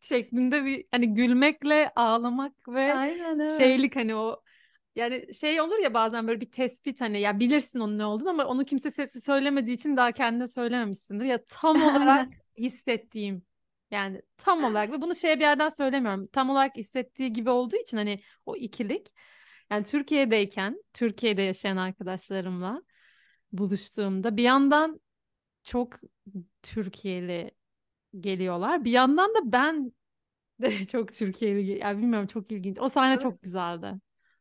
şeklinde 0.00 0.64
bir 0.64 0.84
hani 0.90 1.14
gülmekle 1.14 1.92
ağlamak 1.96 2.68
ve 2.68 2.94
Aynen, 2.94 3.38
evet. 3.38 3.58
şeylik 3.58 3.96
hani 3.96 4.14
o 4.14 4.40
yani 4.96 5.34
şey 5.34 5.60
olur 5.60 5.78
ya 5.78 5.94
bazen 5.94 6.28
böyle 6.28 6.40
bir 6.40 6.50
tespit 6.50 7.00
hani 7.00 7.20
ya 7.20 7.40
bilirsin 7.40 7.80
onun 7.80 7.98
ne 7.98 8.04
olduğunu 8.04 8.30
ama 8.30 8.44
onu 8.44 8.64
kimse 8.64 8.90
sesi 8.90 9.20
söylemediği 9.20 9.76
için 9.76 9.96
daha 9.96 10.12
kendine 10.12 10.48
söylememişsindir. 10.48 11.24
Ya 11.24 11.44
tam 11.48 11.82
olarak 11.82 12.32
hissettiğim 12.58 13.42
yani 13.90 14.22
tam 14.36 14.64
olarak 14.64 14.92
ve 14.92 15.02
bunu 15.02 15.14
şey 15.14 15.36
bir 15.36 15.40
yerden 15.40 15.68
söylemiyorum. 15.68 16.26
Tam 16.26 16.50
olarak 16.50 16.76
hissettiği 16.76 17.32
gibi 17.32 17.50
olduğu 17.50 17.76
için 17.76 17.96
hani 17.96 18.20
o 18.46 18.56
ikilik. 18.56 19.08
Yani 19.70 19.84
Türkiye'deyken 19.84 20.82
Türkiye'de 20.92 21.42
yaşayan 21.42 21.76
arkadaşlarımla 21.76 22.82
buluştuğumda 23.52 24.36
bir 24.36 24.42
yandan 24.42 25.00
çok 25.62 26.00
Türkiye'li 26.62 27.50
geliyorlar. 28.20 28.84
Bir 28.84 28.90
yandan 28.90 29.34
da 29.34 29.52
ben 29.52 29.92
de 30.60 30.86
çok 30.86 31.12
Türkiye'li 31.12 31.78
yani 31.78 31.98
bilmiyorum 31.98 32.26
çok 32.26 32.52
ilginç. 32.52 32.78
O 32.80 32.88
sahne 32.88 33.12
evet. 33.12 33.22
çok 33.22 33.42
güzeldi. 33.42 33.94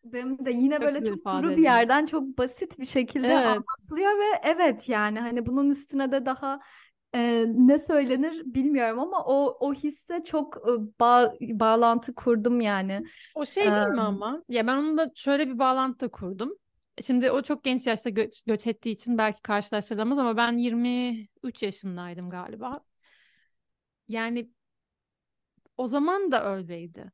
Benim 0.04 0.46
de 0.46 0.52
yine 0.52 0.76
çok 0.76 0.84
böyle 0.84 1.04
çok 1.04 1.26
duru 1.26 1.58
bir 1.58 1.64
yerden 1.64 2.06
çok 2.06 2.38
basit 2.38 2.80
bir 2.80 2.86
şekilde 2.86 3.28
evet. 3.28 3.46
anlatılıyor 3.48 4.12
ve 4.12 4.40
evet 4.44 4.90
yani 4.90 5.20
hani 5.20 5.46
bunun 5.46 5.70
üstüne 5.70 6.12
de 6.12 6.26
daha 6.26 6.60
e, 7.14 7.46
ne 7.48 7.80
söylenir 7.80 8.42
bilmiyorum 8.46 9.00
ama 9.00 9.24
o 9.26 9.58
o 9.60 9.74
hisse 9.74 10.24
çok 10.24 10.58
e, 10.58 10.72
bağ, 11.00 11.34
bağlantı 11.42 12.16
kurdum 12.16 12.62
yani. 12.62 13.04
O 13.36 13.46
şey 13.46 13.64
değil 13.64 13.88
mi 13.88 14.02
ama? 14.02 14.44
Ya 14.50 14.68
ben 14.68 14.78
onunla 14.78 15.12
şöyle 15.16 15.48
bir 15.48 15.60
bağlantı 15.60 16.00
da 16.06 16.12
kurdum. 16.12 16.58
Şimdi 17.02 17.32
o 17.32 17.42
çok 17.42 17.64
genç 17.64 17.88
yaşta 17.88 18.10
göç, 18.10 18.44
göç 18.44 18.68
ettiği 18.68 18.92
için 18.92 19.18
belki 19.18 19.42
karşılaştırılamaz 19.42 20.20
ama 20.20 20.38
ben 20.38 20.58
23 20.58 21.64
yaşındaydım 21.64 22.30
galiba. 22.30 22.80
Yani 24.08 24.52
o 25.78 25.88
zaman 25.88 26.32
da 26.32 26.56
öyleydi. 26.56 27.12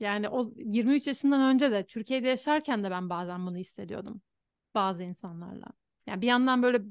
Yani 0.00 0.28
o 0.28 0.52
23 0.56 1.06
yaşından 1.06 1.54
önce 1.54 1.70
de 1.70 1.86
Türkiye'de 1.86 2.28
yaşarken 2.28 2.84
de 2.84 2.90
ben 2.90 3.10
bazen 3.10 3.46
bunu 3.46 3.56
hissediyordum 3.56 4.20
bazı 4.74 5.02
insanlarla. 5.02 5.66
Yani 6.06 6.22
bir 6.22 6.26
yandan 6.26 6.62
böyle 6.62 6.82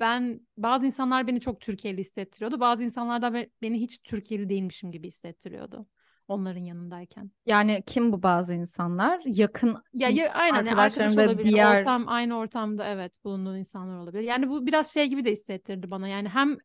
ben 0.00 0.40
bazı 0.56 0.86
insanlar 0.86 1.26
beni 1.26 1.40
çok 1.40 1.60
Türkiye'li 1.60 2.00
hissettiriyordu. 2.00 2.60
Bazı 2.60 2.82
insanlar 2.84 3.22
da 3.22 3.46
beni 3.62 3.80
hiç 3.80 4.02
Türkiye'li 4.02 4.48
değilmişim 4.48 4.92
gibi 4.92 5.06
hissettiriyordu 5.06 5.86
onların 6.28 6.60
yanındayken. 6.60 7.30
Yani 7.46 7.82
kim 7.86 8.12
bu 8.12 8.22
bazı 8.22 8.54
insanlar? 8.54 9.20
Yakın 9.24 9.76
ya, 9.92 10.08
ya 10.08 10.32
aynen 10.32 10.66
arkadaşlarım 10.66 11.10
arkadaş 11.10 11.28
olabilir. 11.28 11.52
Diğer... 11.52 11.80
Ortam 11.80 12.08
aynı 12.08 12.36
ortamda 12.38 12.86
evet 12.86 13.24
bulunduğun 13.24 13.58
insanlar 13.58 13.98
olabilir. 13.98 14.22
Yani 14.22 14.48
bu 14.48 14.66
biraz 14.66 14.94
şey 14.94 15.06
gibi 15.06 15.24
de 15.24 15.30
hissettirdi 15.30 15.90
bana. 15.90 16.08
Yani 16.08 16.28
hem 16.28 16.56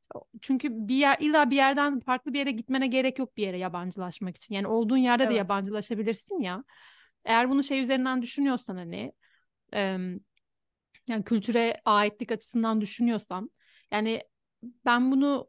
çünkü 0.41 0.69
bir 0.71 0.95
yer 0.95 1.17
illa 1.19 1.49
bir 1.49 1.55
yerden 1.55 1.99
farklı 1.99 2.33
bir 2.33 2.39
yere 2.39 2.51
gitmene 2.51 2.87
gerek 2.87 3.19
yok 3.19 3.37
bir 3.37 3.43
yere 3.43 3.57
yabancılaşmak 3.57 4.37
için. 4.37 4.55
Yani 4.55 4.67
olduğun 4.67 4.97
yerde 4.97 5.23
evet. 5.23 5.33
de 5.33 5.37
yabancılaşabilirsin 5.37 6.39
ya. 6.41 6.63
Eğer 7.25 7.49
bunu 7.49 7.63
şey 7.63 7.81
üzerinden 7.81 8.21
düşünüyorsan 8.21 8.75
hani 8.75 9.13
e, 9.73 9.79
yani 11.07 11.23
kültüre 11.25 11.81
aitlik 11.85 12.31
açısından 12.31 12.81
düşünüyorsan 12.81 13.51
yani 13.91 14.23
ben 14.85 15.11
bunu 15.11 15.48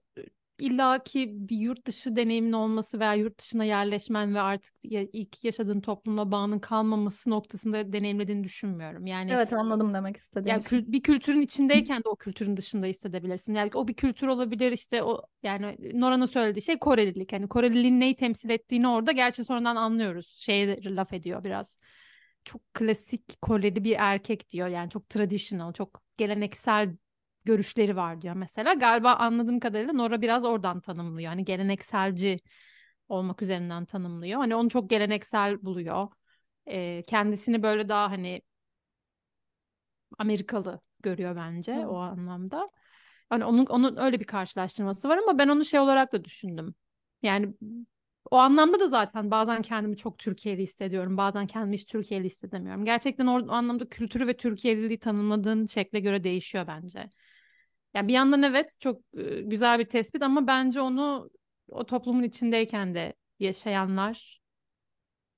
illa 0.63 1.03
ki 1.03 1.31
bir 1.35 1.57
yurt 1.57 1.87
dışı 1.87 2.17
deneyimin 2.17 2.53
olması 2.53 3.01
veya 3.01 3.15
yurt 3.15 3.39
dışına 3.39 3.65
yerleşmen 3.65 4.35
ve 4.35 4.41
artık 4.41 4.75
ilk 4.83 5.45
yaşadığın 5.45 5.81
toplumla 5.81 6.33
bağının 6.33 6.59
kalmaması 6.59 7.31
noktasında 7.31 7.93
deneyimlediğini 7.93 8.45
düşünmüyorum. 8.45 9.07
Yani 9.07 9.31
Evet 9.33 9.53
anladım 9.53 9.95
demek 9.95 10.17
istediğim. 10.17 10.49
Yani 10.49 10.63
kül- 10.63 10.93
bir 10.93 11.03
kültürün 11.03 11.41
içindeyken 11.41 12.05
de 12.05 12.09
o 12.09 12.17
kültürün 12.17 12.57
dışında 12.57 12.87
hissedebilirsin. 12.87 13.55
Yani 13.55 13.71
o 13.75 13.89
bir 13.89 13.95
kültür 13.95 14.27
olabilir 14.27 14.73
işte 14.73 15.03
o 15.03 15.23
yani 15.43 15.77
Nora'nın 15.95 16.27
söylediği 16.27 16.63
şey 16.63 16.79
Korelilik. 16.79 17.33
Hani 17.33 17.49
Koreliliğin 17.49 18.01
neyi 18.01 18.17
temsil 18.17 18.51
ettiğini 18.51 18.89
orada 18.89 19.13
gerçi 19.13 19.45
sonradan 19.45 19.77
anlıyoruz. 19.77 20.27
Şey 20.39 20.85
laf 20.85 21.13
ediyor 21.13 21.45
biraz. 21.45 21.79
Çok 22.45 22.75
klasik 22.75 23.43
Koreli 23.43 23.85
bir 23.85 23.97
erkek 23.99 24.51
diyor. 24.51 24.69
Yani 24.69 24.91
çok 24.91 25.09
traditional, 25.09 25.73
çok 25.73 26.03
geleneksel 26.17 26.97
görüşleri 27.45 27.97
var 27.97 28.23
diyor 28.23 28.35
mesela. 28.35 28.75
Galiba 28.75 29.15
anladığım 29.15 29.61
kadarıyla 29.61 29.93
Nora 29.93 30.23
biraz 30.23 30.45
oradan 30.45 30.81
tanımlıyor. 30.81 31.29
Hani 31.29 31.45
gelenekselci 31.45 32.41
olmak 33.09 33.43
üzerinden 33.43 33.85
tanımlıyor. 33.85 34.41
Hani 34.41 34.55
onu 34.55 34.69
çok 34.71 34.91
geleneksel 34.91 35.63
buluyor. 35.63 36.09
Ee, 36.67 37.03
kendisini 37.07 37.63
böyle 37.63 37.89
daha 37.89 38.11
hani 38.11 38.43
Amerikalı 40.19 40.81
görüyor 41.03 41.37
bence 41.37 41.73
evet. 41.73 41.87
o 41.87 41.97
anlamda. 41.97 42.71
Hani 43.29 43.45
onun 43.45 43.67
onun 43.67 43.97
öyle 43.97 44.21
bir 44.21 44.25
karşılaştırması 44.25 45.09
var 45.09 45.19
ama 45.19 45.39
ben 45.39 45.49
onu 45.49 45.65
şey 45.65 45.81
olarak 45.81 46.13
da 46.13 46.25
düşündüm. 46.25 46.75
Yani 47.23 47.55
o 48.31 48.37
anlamda 48.37 48.81
da 48.81 48.89
zaten 48.89 49.31
bazen 49.31 49.63
kendimi 49.63 49.97
çok 49.97 50.19
Türkiye'li 50.19 50.63
hissediyorum. 50.63 51.17
Bazen 51.17 51.47
kendimi 51.47 51.77
hiç 51.77 51.87
Türkiye'li 51.87 52.25
hissedemiyorum. 52.25 52.85
Gerçekten 52.85 53.27
o, 53.27 53.41
o 53.41 53.53
anlamda 53.53 53.89
kültürü 53.89 54.27
ve 54.27 54.37
Türkiye'liliği 54.37 54.99
tanımladığın 54.99 55.67
şekle 55.67 56.01
göre 56.01 56.25
değişiyor 56.25 56.67
bence. 56.67 57.11
Yani 57.95 58.09
bir 58.09 58.13
yandan 58.13 58.43
evet 58.43 58.77
çok 58.81 59.01
güzel 59.45 59.79
bir 59.79 59.85
tespit 59.85 60.23
ama 60.23 60.47
bence 60.47 60.81
onu 60.81 61.31
o 61.69 61.87
toplumun 61.87 62.23
içindeyken 62.23 62.95
de 62.95 63.15
yaşayanlar 63.39 64.41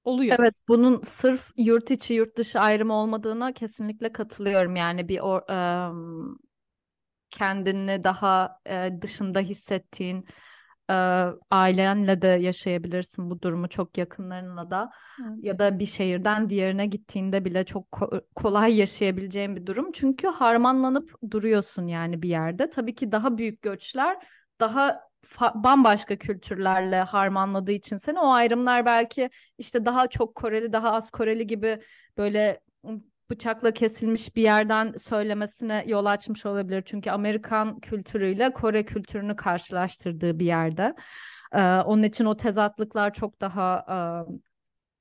oluyor. 0.04 0.36
Evet, 0.40 0.54
bunun 0.68 1.02
sırf 1.02 1.50
yurt 1.56 1.90
içi 1.90 2.14
yurt 2.14 2.36
dışı 2.36 2.60
ayrımı 2.60 2.94
olmadığına 2.94 3.52
kesinlikle 3.52 4.12
katılıyorum. 4.12 4.76
Yani 4.76 5.08
bir 5.08 5.20
o, 5.20 5.40
um, 5.52 6.38
kendini 7.30 8.04
daha 8.04 8.58
e, 8.66 8.90
dışında 9.02 9.40
hissettiğin 9.40 10.26
e, 10.90 10.94
ailenle 11.50 12.22
de 12.22 12.26
yaşayabilirsin 12.26 13.30
bu 13.30 13.42
durumu 13.42 13.68
çok 13.68 13.98
yakınlarınla 13.98 14.70
da 14.70 14.90
evet. 15.20 15.44
ya 15.44 15.58
da 15.58 15.78
bir 15.78 15.86
şehirden 15.86 16.50
diğerine 16.50 16.86
gittiğinde 16.86 17.44
bile 17.44 17.64
çok 17.64 17.88
ko- 17.88 18.24
kolay 18.34 18.76
yaşayabileceğin 18.76 19.56
bir 19.56 19.66
durum. 19.66 19.92
Çünkü 19.92 20.28
harmanlanıp 20.28 21.14
duruyorsun 21.30 21.86
yani 21.86 22.22
bir 22.22 22.28
yerde. 22.28 22.70
Tabii 22.70 22.94
ki 22.94 23.12
daha 23.12 23.38
büyük 23.38 23.62
göçler 23.62 24.16
daha 24.60 25.00
bambaşka 25.54 26.16
kültürlerle 26.16 27.02
harmanladığı 27.02 27.72
için 27.72 27.96
seni 27.96 28.18
o 28.18 28.32
ayrımlar 28.32 28.86
belki 28.86 29.30
işte 29.58 29.84
daha 29.84 30.06
çok 30.06 30.34
Koreli 30.34 30.72
daha 30.72 30.92
az 30.92 31.10
Koreli 31.10 31.46
gibi 31.46 31.78
böyle 32.18 32.60
bıçakla 33.32 33.70
kesilmiş 33.70 34.36
bir 34.36 34.42
yerden 34.42 34.92
söylemesine 34.92 35.84
yol 35.86 36.06
açmış 36.06 36.46
olabilir. 36.46 36.82
Çünkü 36.86 37.10
Amerikan 37.10 37.80
kültürüyle 37.80 38.52
Kore 38.52 38.84
kültürünü 38.84 39.36
karşılaştırdığı 39.36 40.38
bir 40.38 40.46
yerde. 40.46 40.94
Ee, 41.52 41.62
onun 41.62 42.02
için 42.02 42.24
o 42.24 42.36
tezatlıklar 42.36 43.12
çok 43.12 43.40
daha 43.40 43.84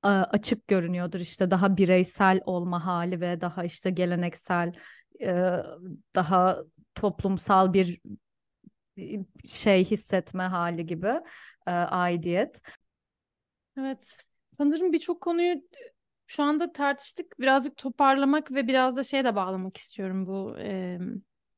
e, 0.04 0.08
açık 0.08 0.68
görünüyordur. 0.68 1.20
İşte 1.20 1.52
daha 1.52 1.78
bireysel 1.78 2.42
olma 2.46 2.86
hali 2.86 3.22
ve 3.22 3.42
daha 3.42 3.64
işte 3.64 3.90
geleneksel, 3.90 4.74
e, 5.22 5.52
daha 6.16 6.58
toplumsal 6.96 7.74
bir 7.74 8.02
şey 9.46 9.86
hissetme 9.86 10.44
hali 10.44 10.86
gibi 10.86 11.14
e, 11.68 11.72
aidiyet. 11.72 12.62
Evet. 13.78 14.18
Sanırım 14.58 14.94
birçok 14.94 15.22
konuyu 15.22 15.62
şu 16.32 16.44
anda 16.44 16.72
tartıştık. 16.72 17.40
Birazcık 17.40 17.78
toparlamak 17.78 18.52
ve 18.52 18.68
biraz 18.68 18.98
da 18.98 19.04
şeye 19.04 19.26
de 19.26 19.36
bağlamak 19.36 19.78
istiyorum 19.78 20.26
bu 20.28 20.56
e, 20.60 20.98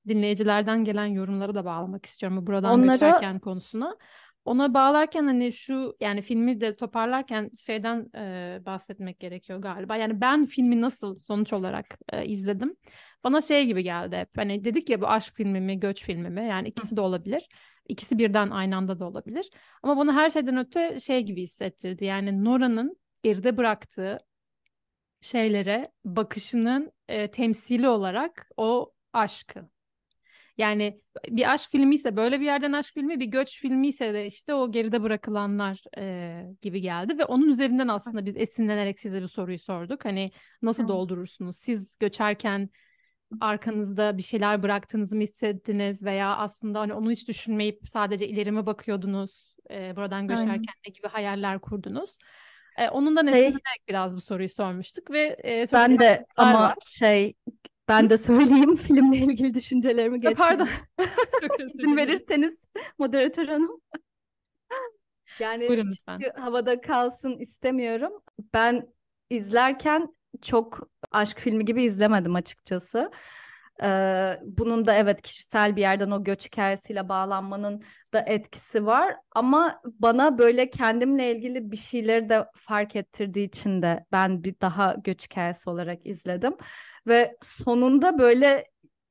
dinleyicilerden 0.08 0.84
gelen 0.84 1.06
yorumları 1.06 1.56
da 1.56 1.66
bağlamak 1.66 2.06
istiyorum 2.06 2.38
bu 2.38 2.48
buradan 2.48 2.80
Onlara... 2.80 2.94
göçerken 2.94 3.40
konusuna. 3.40 3.98
Ona 4.46 4.74
bağlarken 4.74 5.24
hani 5.24 5.54
şu 5.54 5.96
yani 6.00 6.22
filmi 6.22 6.62
de 6.62 6.76
toparlarken 6.76 7.52
şeyden 7.66 8.10
e, 8.16 8.60
bahsetmek 8.66 9.20
gerekiyor 9.20 9.60
galiba. 9.60 9.96
Yani 9.96 10.22
ben 10.22 10.46
filmi 10.46 10.82
nasıl 10.82 11.16
sonuç 11.16 11.54
olarak 11.54 11.98
e, 12.10 12.26
izledim. 12.26 12.76
Bana 13.24 13.42
şey 13.42 13.66
gibi 13.66 13.84
geldi 13.84 14.16
hep. 14.16 14.30
Hani 14.38 14.64
dedik 14.64 14.90
ya 14.90 15.02
bu 15.02 15.08
aşk 15.08 15.36
filmi 15.36 15.62
mi, 15.62 15.80
göç 15.80 16.04
filmi 16.04 16.30
mi? 16.30 16.48
Yani 16.50 16.68
ikisi 16.68 16.96
de 16.96 17.02
olabilir. 17.02 17.50
İkisi 17.88 18.18
birden 18.18 18.50
aynı 18.50 18.76
anda 18.76 19.00
da 19.00 19.06
olabilir. 19.06 19.50
Ama 19.84 19.98
bana 19.98 20.14
her 20.14 20.30
şeyden 20.30 20.58
öte 20.58 21.00
şey 21.00 21.22
gibi 21.22 21.42
hissettirdi. 21.42 22.06
Yani 22.06 22.44
Nora'nın 22.44 22.98
geride 23.24 23.58
bıraktığı 23.58 24.20
şeylere 25.24 25.92
bakışının 26.06 26.92
e, 27.08 27.32
temsili 27.32 27.88
olarak 27.88 28.50
o 28.58 28.94
aşkı. 29.14 29.70
Yani 30.58 31.02
bir 31.28 31.54
aşk 31.54 31.72
filmi 31.72 31.96
ise 31.96 32.16
böyle 32.16 32.40
bir 32.40 32.46
yerden 32.46 32.72
aşk 32.72 32.94
filmi, 32.94 33.20
bir 33.20 33.26
göç 33.26 33.60
filmi 33.60 33.88
ise 33.88 34.14
de 34.14 34.26
işte 34.26 34.54
o 34.54 34.72
geride 34.72 35.04
bırakılanlar 35.04 35.82
e, 35.98 36.46
gibi 36.62 36.82
geldi 36.82 37.18
ve 37.18 37.26
onun 37.26 37.50
üzerinden 37.50 37.88
aslında 37.88 38.26
biz 38.26 38.38
esinlenerek 38.38 39.00
size 39.00 39.22
bir 39.22 39.28
soruyu 39.28 39.60
sorduk. 39.60 40.06
Hani 40.06 40.32
nasıl 40.62 40.88
doldurursunuz? 40.88 41.56
Siz 41.56 41.98
göçerken 41.98 42.70
arkanızda 43.40 44.18
bir 44.18 44.24
şeyler 44.24 44.64
bıraktığınızı 44.64 45.16
mı 45.16 45.22
hissettiniz 45.22 46.04
veya 46.04 46.38
aslında 46.38 46.80
hani 46.80 46.94
onu 46.94 47.12
hiç 47.12 47.28
düşünmeyip 47.28 47.80
sadece 47.88 48.28
ilerime 48.28 48.66
bakıyordunuz? 48.66 49.56
E, 49.72 49.96
buradan 49.96 50.28
göçerken 50.28 50.52
Aynen. 50.52 50.66
ne 50.88 50.92
gibi 50.92 51.08
hayaller 51.08 51.62
kurdunuz? 51.62 52.18
E, 52.78 52.90
onun 52.90 53.16
da 53.16 53.22
Şey- 53.22 53.30
esinlenerek 53.42 53.84
biraz 53.88 54.16
bu 54.16 54.22
soruyu 54.22 54.50
sormuştuk 54.50 55.12
ve 55.12 55.38
e, 55.46 55.68
Ben 55.74 56.00
de 56.00 56.26
ama 56.38 56.62
var. 56.62 56.76
şey 56.86 57.34
ben 57.88 58.10
de 58.10 58.18
söyleyeyim 58.18 58.76
filmle 58.88 59.18
ilgili 59.18 59.54
düşüncelerimi 59.54 60.20
geçmeden. 60.20 60.36
Pardon. 60.48 60.68
İzin 61.74 61.98
verirseniz 61.98 62.66
moderatör 62.98 63.48
hanım. 63.48 63.82
Yani 65.40 65.68
Buyurun 65.70 65.88
lütfen. 65.92 66.20
havada 66.42 66.82
kalsın 66.82 67.38
istemiyorum. 67.38 68.12
Ben 68.54 68.88
izlerken 69.30 70.16
çok 70.42 70.90
aşk 71.12 71.40
filmi 71.40 71.66
gibi 71.66 71.84
izlemedim 71.84 72.36
açıkçası. 72.36 73.12
Ee, 73.84 74.40
bunun 74.44 74.86
da 74.86 74.94
evet 74.94 75.22
kişisel 75.22 75.76
bir 75.76 75.82
yerden 75.82 76.12
o 76.12 76.24
göç 76.24 76.46
hikayesiyle 76.46 77.10
bağlanmanın 77.10 77.84
da 78.14 78.20
etkisi 78.20 78.86
var. 78.86 79.16
Ama 79.32 79.82
bana 79.86 80.38
böyle 80.38 80.70
kendimle 80.70 81.32
ilgili 81.36 81.72
bir 81.72 81.78
şeyleri 81.78 82.30
de 82.30 82.46
fark 82.56 82.96
ettirdiği 82.96 83.48
için 83.48 83.82
de 83.82 84.06
ben 84.12 84.44
bir 84.44 84.56
daha 84.62 84.96
göç 85.04 85.24
hikayesi 85.26 85.70
olarak 85.70 86.06
izledim. 86.08 86.54
Ve 87.08 87.38
sonunda 87.42 88.20
böyle 88.20 88.64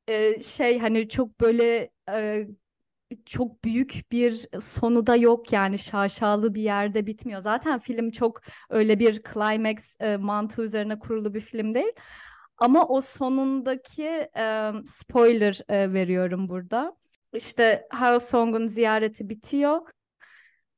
e, 0.08 0.42
şey 0.42 0.78
hani 0.78 1.08
çok 1.08 1.40
böyle 1.40 1.90
e, 2.10 2.46
çok 3.26 3.64
büyük 3.64 4.02
bir 4.12 4.48
sonu 4.62 5.06
da 5.06 5.16
yok 5.16 5.52
yani 5.52 5.78
şaşalı 5.78 6.54
bir 6.54 6.62
yerde 6.62 7.06
bitmiyor. 7.06 7.40
Zaten 7.40 7.78
film 7.78 8.10
çok 8.10 8.40
öyle 8.70 8.98
bir 8.98 9.22
climax 9.32 9.96
e, 10.00 10.16
mantığı 10.16 10.62
üzerine 10.62 10.98
kurulu 10.98 11.34
bir 11.34 11.40
film 11.40 11.74
değil. 11.74 11.92
Ama 12.62 12.86
o 12.88 13.00
sonundaki 13.00 14.28
e, 14.36 14.72
spoiler 14.86 15.60
e, 15.68 15.92
veriyorum 15.92 16.48
burada. 16.48 16.96
İşte 17.34 17.86
Hao 17.90 18.20
Song'un 18.20 18.66
ziyareti 18.66 19.28
bitiyor. 19.28 19.80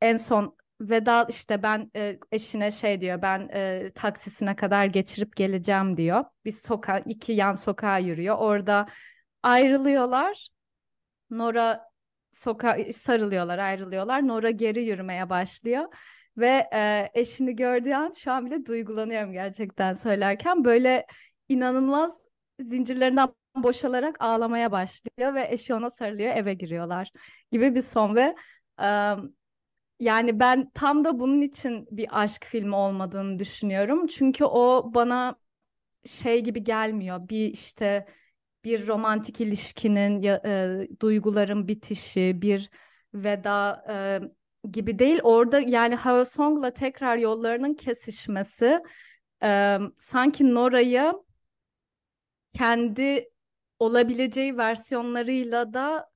En 0.00 0.16
son 0.16 0.56
veda 0.80 1.26
işte 1.28 1.62
ben 1.62 1.90
e, 1.96 2.18
eşine 2.32 2.70
şey 2.70 3.00
diyor 3.00 3.22
ben 3.22 3.48
e, 3.52 3.90
taksisine 3.94 4.56
kadar 4.56 4.86
geçirip 4.86 5.36
geleceğim 5.36 5.96
diyor. 5.96 6.24
Bir 6.44 6.52
sokağa 6.52 6.98
iki 6.98 7.32
yan 7.32 7.52
sokağa 7.52 7.98
yürüyor. 7.98 8.36
Orada 8.38 8.86
ayrılıyorlar. 9.42 10.48
Nora 11.30 11.84
sokağa 12.32 12.76
sarılıyorlar, 12.92 13.58
ayrılıyorlar. 13.58 14.28
Nora 14.28 14.50
geri 14.50 14.84
yürümeye 14.84 15.30
başlıyor 15.30 15.84
ve 16.36 16.68
e, 16.74 17.10
eşini 17.14 17.56
gördüğü 17.56 17.94
an 17.94 18.12
şu 18.12 18.32
an 18.32 18.46
bile 18.46 18.66
duygulanıyorum 18.66 19.32
gerçekten 19.32 19.94
söylerken 19.94 20.64
böyle 20.64 21.06
inanılmaz 21.48 22.22
zincirlerinden 22.60 23.28
boşalarak 23.56 24.16
ağlamaya 24.20 24.72
başlıyor 24.72 25.34
ve 25.34 25.46
eşi 25.50 25.74
ona 25.74 25.90
sarılıyor, 25.90 26.36
eve 26.36 26.54
giriyorlar 26.54 27.12
gibi 27.52 27.74
bir 27.74 27.82
son 27.82 28.14
ve 28.14 28.36
e, 28.82 29.14
yani 30.00 30.40
ben 30.40 30.70
tam 30.70 31.04
da 31.04 31.20
bunun 31.20 31.40
için 31.40 31.86
bir 31.90 32.22
aşk 32.22 32.44
filmi 32.44 32.74
olmadığını 32.76 33.38
düşünüyorum. 33.38 34.06
Çünkü 34.06 34.44
o 34.44 34.90
bana 34.94 35.36
şey 36.04 36.40
gibi 36.40 36.64
gelmiyor. 36.64 37.28
Bir 37.28 37.46
işte 37.52 38.06
bir 38.64 38.86
romantik 38.86 39.40
ilişkinin 39.40 40.22
e, 40.22 40.88
duyguların 41.00 41.68
bitişi, 41.68 42.42
bir 42.42 42.70
veda 43.14 43.84
e, 43.88 44.20
gibi 44.70 44.98
değil. 44.98 45.20
Orada 45.22 45.60
yani 45.60 45.94
Hao 45.94 46.24
Song'la 46.24 46.70
tekrar 46.70 47.16
yollarının 47.16 47.74
kesişmesi 47.74 48.80
e, 49.42 49.78
sanki 49.98 50.54
Nora'yı 50.54 51.12
kendi 52.54 53.28
olabileceği 53.78 54.56
versiyonlarıyla 54.56 55.72
da 55.72 56.06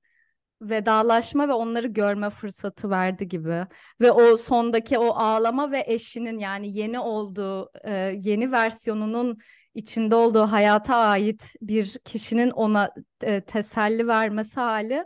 vedalaşma 0.63 1.49
ve 1.49 1.53
onları 1.53 1.87
görme 1.87 2.31
fırsatı 2.31 2.91
verdi 2.91 3.29
gibi. 3.29 3.67
Ve 4.01 4.13
o 4.13 4.37
sondaki 4.37 4.99
o 4.99 5.11
ağlama 5.15 5.71
ve 5.73 5.85
eşinin 5.87 6.39
yani 6.39 6.79
yeni 6.79 7.01
olduğu, 7.01 7.71
e, 7.85 7.93
yeni 8.23 8.53
versiyonunun 8.53 9.39
içinde 9.75 10.15
olduğu 10.15 10.43
hayata 10.43 10.97
ait 10.97 11.53
bir 11.63 11.99
kişinin 12.05 12.51
ona 12.51 12.91
e, 13.23 13.41
teselli 13.41 14.07
vermesi 14.07 14.61
hali 14.61 15.05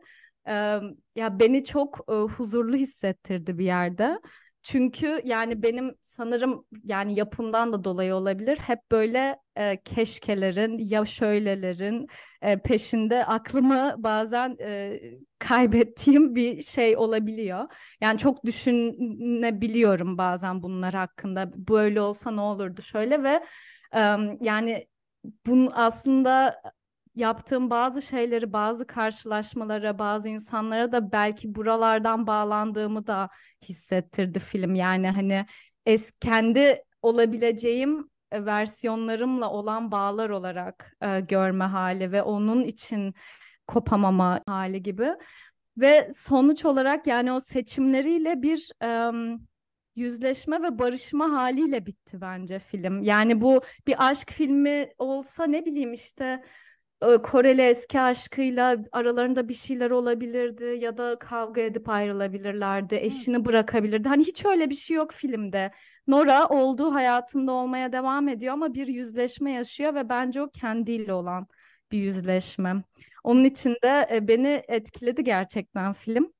e, 0.49 0.81
ya 1.17 1.39
beni 1.39 1.65
çok 1.65 2.09
huzurlu 2.09 2.77
hissettirdi 2.77 3.59
bir 3.59 3.65
yerde. 3.65 4.19
Çünkü 4.63 5.21
yani 5.25 5.63
benim 5.63 5.95
sanırım 6.01 6.67
yani 6.85 7.15
yapımdan 7.19 7.73
da 7.73 7.85
dolayı 7.85 8.15
olabilir. 8.15 8.57
Hep 8.59 8.79
böyle 8.91 9.39
e, 9.57 9.83
keşkelerin 9.83 10.79
ya 10.79 11.05
şöylelerin 11.05 12.07
e, 12.43 12.59
peşinde 12.59 13.25
aklımı 13.27 13.95
bazen 13.99 14.57
e, 14.61 15.01
kaybettiğim 15.39 16.35
bir 16.35 16.63
şey 16.63 16.97
olabiliyor. 16.97 17.73
Yani 18.01 18.19
çok 18.19 18.45
düşünebiliyorum 18.45 20.19
bazen 20.19 20.63
bunlar 20.63 20.95
hakkında. 20.95 21.51
Böyle 21.69 22.01
olsa 22.01 22.31
ne 22.31 22.41
olurdu 22.41 22.83
şöyle 22.83 23.23
ve 23.23 23.43
e, 23.95 23.99
yani 24.41 24.87
bunun 25.47 25.71
aslında 25.75 26.63
yaptığım 27.15 27.71
bazı 27.71 28.03
şeyleri, 28.03 28.53
bazı 28.53 28.87
karşılaşmalara, 28.87 29.99
bazı 29.99 30.29
insanlara 30.29 30.93
da 30.93 31.13
belki 31.13 31.55
buralardan 31.55 32.27
bağlandığımı 32.27 33.07
da 33.07 33.29
hissettirdi 33.63 34.39
film. 34.39 34.75
Yani 34.75 35.11
hani 35.11 35.47
es 35.87 36.11
kendi 36.21 36.83
olabileceğim 37.03 38.11
e, 38.33 38.45
versiyonlarımla 38.47 39.51
olan 39.51 39.93
bağlar 39.93 40.31
olarak 40.31 40.97
e, 41.01 41.21
görme 41.21 41.65
hali 41.65 42.13
ve 42.13 42.23
onun 42.23 42.65
için 42.65 43.15
kopamama 43.67 44.41
hali 44.47 44.83
gibi. 44.83 45.09
Ve 45.77 46.11
sonuç 46.15 46.65
olarak 46.65 47.07
yani 47.07 47.33
o 47.33 47.41
seçimleriyle 47.41 48.43
bir 48.43 48.71
e, 48.83 49.11
yüzleşme 49.97 50.63
ve 50.63 50.79
barışma 50.79 51.33
haliyle 51.33 51.87
bitti 51.87 52.21
bence 52.21 52.59
film. 52.59 53.03
Yani 53.03 53.41
bu 53.41 53.63
bir 53.87 53.95
aşk 54.09 54.31
filmi 54.31 54.89
olsa 54.99 55.45
ne 55.45 55.65
bileyim 55.65 55.93
işte 55.93 56.43
Koreli 57.23 57.63
eski 57.63 58.01
aşkıyla 58.01 58.77
aralarında 58.93 59.49
bir 59.49 59.55
şeyler 59.55 59.91
olabilirdi 59.91 60.65
ya 60.65 60.97
da 60.97 61.19
kavga 61.19 61.61
edip 61.61 61.89
ayrılabilirlerdi, 61.89 62.95
eşini 62.95 63.45
bırakabilirdi. 63.45 64.09
Hani 64.09 64.25
hiç 64.25 64.45
öyle 64.45 64.71
bir 64.71 64.75
şey 64.75 64.97
yok 64.97 65.13
filmde. 65.13 65.71
Nora 66.07 66.49
olduğu 66.49 66.95
hayatında 66.95 67.53
olmaya 67.53 67.93
devam 67.93 68.29
ediyor 68.29 68.53
ama 68.53 68.75
bir 68.75 68.87
yüzleşme 68.87 69.53
yaşıyor 69.53 69.95
ve 69.95 70.09
bence 70.09 70.43
o 70.43 70.51
kendiyle 70.51 71.13
olan 71.13 71.47
bir 71.93 71.99
yüzleşme. 71.99 72.83
Onun 73.25 73.45
için 73.45 73.77
de 73.85 74.21
beni 74.23 74.63
etkiledi 74.69 75.25
gerçekten 75.25 75.93
film. 75.93 76.33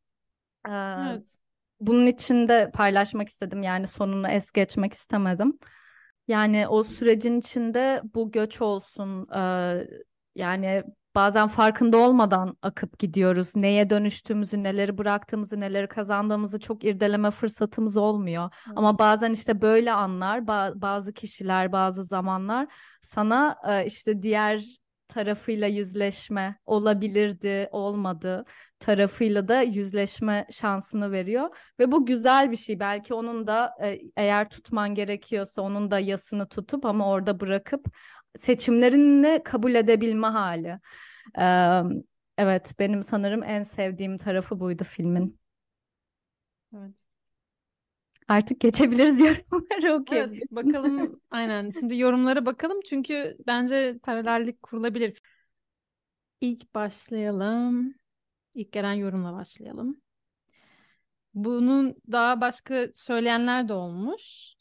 Evet. 0.69 1.39
Bunun 1.81 2.07
için 2.07 2.49
de 2.49 2.71
paylaşmak 2.75 3.29
istedim 3.29 3.63
yani 3.63 3.87
sonunu 3.87 4.29
es 4.29 4.51
geçmek 4.51 4.93
istemedim. 4.93 5.59
Yani 6.29 6.69
o 6.69 6.85
sürecin 6.85 7.39
içinde 7.41 8.03
bu 8.15 8.31
göç 8.31 8.63
olsun, 8.63 9.27
yani 10.35 10.83
bazen 11.15 11.47
farkında 11.47 11.97
olmadan 11.97 12.57
akıp 12.63 12.99
gidiyoruz. 12.99 13.57
Neye 13.57 13.91
dönüştüğümüzü, 13.91 14.63
neleri 14.63 14.99
bıraktığımızı, 14.99 15.61
neleri 15.61 15.89
kazandığımızı 15.89 16.61
çok 16.61 16.85
irdeleme 16.85 17.31
fırsatımız 17.31 17.97
olmuyor. 17.97 18.51
Evet. 18.67 18.79
Ama 18.79 18.99
bazen 18.99 19.33
işte 19.33 19.63
böyle 19.63 19.93
anlar, 19.93 20.47
bazı 20.83 21.13
kişiler, 21.13 21.73
bazı 21.73 22.05
zamanlar 22.05 22.67
sana 23.03 23.57
işte 23.87 24.23
diğer 24.23 24.65
tarafıyla 25.09 25.67
yüzleşme 25.67 26.59
olabilirdi, 26.67 27.69
olmadı 27.73 28.45
tarafıyla 28.79 29.49
da 29.49 29.63
yüzleşme 29.63 30.47
şansını 30.51 31.13
veriyor 31.13 31.57
ve 31.79 31.93
bu 31.93 32.07
güzel 32.07 32.51
bir 32.51 32.57
şey. 32.57 32.81
Belki 32.81 33.15
onun 33.15 33.47
da 33.47 33.75
eğer 34.17 34.49
tutman 34.49 34.95
gerekiyorsa 34.95 35.63
onun 35.63 35.91
da 35.91 35.99
yasını 35.99 36.49
tutup 36.49 36.87
ama 36.87 37.09
orada 37.09 37.41
bırakıp 37.41 37.87
seçimlerini 38.39 39.43
kabul 39.45 39.75
edebilme 39.75 40.27
hali. 40.27 40.79
Ee, 41.39 41.83
evet, 42.39 42.75
benim 42.79 43.03
sanırım 43.03 43.43
en 43.43 43.63
sevdiğim 43.63 44.17
tarafı 44.17 44.61
buydu 44.61 44.85
filmin. 44.85 45.39
Evet. 46.77 46.95
Artık 48.29 48.61
geçebiliriz 48.61 49.21
yorumlara 49.21 50.01
okuyabiliriz. 50.01 50.43
Evet, 50.53 50.67
bakalım 50.67 51.21
aynen. 51.31 51.71
Şimdi 51.71 51.97
yorumlara 51.99 52.47
bakalım 52.47 52.81
çünkü 52.89 53.37
bence 53.47 53.99
paralellik 54.03 54.63
kurulabilir. 54.63 55.23
İlk 56.41 56.75
başlayalım. 56.75 57.95
İlk 58.55 58.73
gelen 58.73 58.93
yorumla 58.93 59.33
başlayalım. 59.33 60.03
Bunun 61.35 61.95
daha 62.13 62.41
başka 62.41 62.89
söyleyenler 62.95 63.69
de 63.69 63.73
olmuş. 63.73 64.55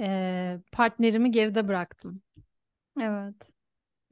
Ee, 0.00 0.58
partnerimi 0.72 1.30
geride 1.30 1.68
bıraktım. 1.68 2.22
Evet. 3.00 3.50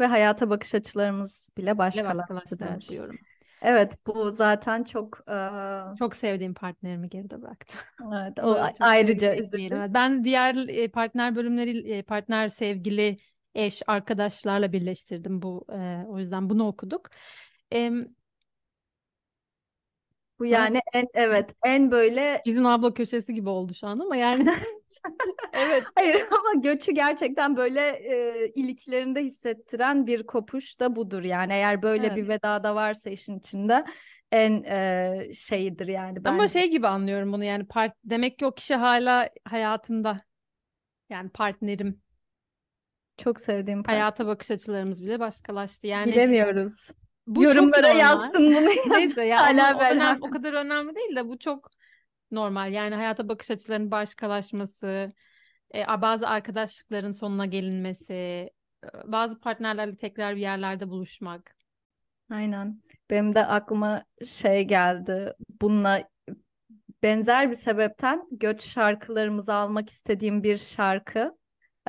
Ve 0.01 0.07
hayata 0.07 0.51
bakış 0.51 0.75
açılarımız 0.75 1.51
bile 1.57 1.79
başkalaştı 1.79 2.61
demiş. 2.61 2.89
diyorum. 2.89 3.19
Evet, 3.63 4.07
bu 4.07 4.33
zaten 4.33 4.85
çok 4.85 5.21
eee, 5.29 5.81
Çok 5.95 6.17
sevdiğim 6.17 6.55
partnerimi 6.55 7.09
geride 7.09 7.43
bıraktım. 7.43 7.81
evet, 8.13 8.39
o 8.43 8.73
çok 8.79 8.81
ayrıca 8.81 9.37
üzüldüm. 9.37 9.77
Evet, 9.77 9.91
Ben 9.95 10.25
diğer 10.25 10.55
e, 10.69 10.89
partner 10.89 11.37
bölümleri, 11.37 11.93
e, 11.93 12.03
partner, 12.03 12.49
sevgili, 12.49 13.19
eş, 13.55 13.83
arkadaşlarla 13.87 14.73
birleştirdim 14.73 15.43
bu. 15.43 15.67
e, 15.73 16.05
o 16.09 16.19
yüzden 16.19 16.51
bunu 16.51 16.67
okuduk. 16.67 17.11
Em, 17.71 18.09
Bu 20.39 20.47
ben 20.53 20.71
yani 20.73 20.81
en 20.93 21.07
evet 21.15 21.55
en 21.65 21.91
böyle 21.91 22.43
Gizin 22.45 22.65
abla 22.65 22.95
köşesi 22.95 23.35
gibi 23.35 23.49
oldu 23.49 23.75
şu 23.75 23.87
an 23.87 23.99
ama 23.99 24.17
yani 24.17 24.45
evet. 25.53 25.85
Hayır 25.95 26.27
ama 26.31 26.63
göçü 26.63 26.93
gerçekten 26.93 27.57
böyle 27.57 27.81
e, 27.89 28.47
iliklerinde 28.55 29.21
hissettiren 29.21 30.07
bir 30.07 30.27
kopuş 30.27 30.81
da 30.81 30.97
budur 30.97 31.23
yani. 31.23 31.53
Eğer 31.53 31.83
böyle 31.83 32.07
evet. 32.07 32.17
bir 32.17 32.29
veda 32.29 32.65
da 32.65 32.75
varsa 32.75 33.11
işin 33.11 33.39
içinde 33.39 33.85
en 34.33 34.63
e, 34.63 35.31
şeyidir 35.35 35.87
yani. 35.87 36.17
Bence. 36.17 36.29
Ama 36.29 36.49
şey 36.49 36.71
gibi 36.71 36.89
anlıyorum 36.89 37.33
bunu 37.33 37.45
yani 37.45 37.67
part 37.67 37.93
demek 38.05 38.39
ki 38.39 38.47
o 38.47 38.55
kişi 38.55 38.75
hala 38.75 39.29
hayatında. 39.45 40.21
Yani 41.11 41.31
partnerim. 41.31 42.03
Çok 43.17 43.41
sevdiğim 43.41 43.83
partner. 43.83 44.01
Hayata 44.01 44.27
bakış 44.27 44.51
açılarımız 44.51 45.03
bile 45.03 45.21
başkalaştı. 45.21 45.87
Yani 45.87 46.13
bilemiyoruz. 46.13 46.91
Bu 47.27 47.43
Yorumlara 47.43 47.89
yazsın 47.89 48.55
bunu. 48.55 48.97
Neyse 48.97 49.25
ya 49.25 49.41
hala 49.41 49.77
o, 49.77 49.95
önem, 49.95 50.19
o 50.23 50.31
kadar 50.31 50.53
önemli 50.53 50.95
değil 50.95 51.17
de 51.17 51.29
bu 51.29 51.39
çok 51.39 51.71
normal. 52.31 52.73
Yani 52.73 52.95
hayata 52.95 53.29
bakış 53.29 53.51
açılarının 53.51 53.91
başkalaşması, 53.91 55.13
e, 55.75 55.87
bazı 56.03 56.29
arkadaşlıkların 56.29 57.11
sonuna 57.11 57.47
gelinmesi, 57.47 58.15
e, 58.15 58.51
bazı 59.05 59.41
partnerlerle 59.41 59.97
tekrar 59.97 60.37
bir 60.37 60.41
yerlerde 60.41 60.89
buluşmak. 60.89 61.55
Aynen. 62.31 62.83
Benim 63.11 63.35
de 63.35 63.47
aklıma 63.47 64.05
şey 64.27 64.65
geldi. 64.65 65.35
Bununla 65.61 66.09
benzer 67.03 67.51
bir 67.51 67.55
sebepten 67.55 68.29
göç 68.31 68.63
şarkılarımızı 68.63 69.55
almak 69.55 69.91
istediğim 69.91 70.43
bir 70.43 70.57
şarkı. 70.57 71.39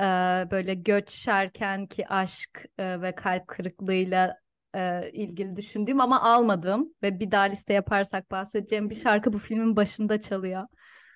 Ee, 0.00 0.04
böyle 0.50 0.74
göç 0.74 1.10
şerken 1.10 1.86
ki 1.86 2.08
aşk 2.08 2.64
e, 2.78 3.00
ve 3.00 3.14
kalp 3.14 3.48
kırıklığıyla 3.48 4.36
e, 4.74 5.10
ilgili 5.12 5.56
düşündüğüm 5.56 6.00
ama 6.00 6.22
almadığım 6.22 6.94
ve 7.02 7.20
bir 7.20 7.30
daha 7.30 7.42
liste 7.42 7.72
yaparsak 7.72 8.30
bahsedeceğim 8.30 8.90
bir 8.90 8.94
şarkı 8.94 9.32
bu 9.32 9.38
filmin 9.38 9.76
başında 9.76 10.20
çalıyor. 10.20 10.66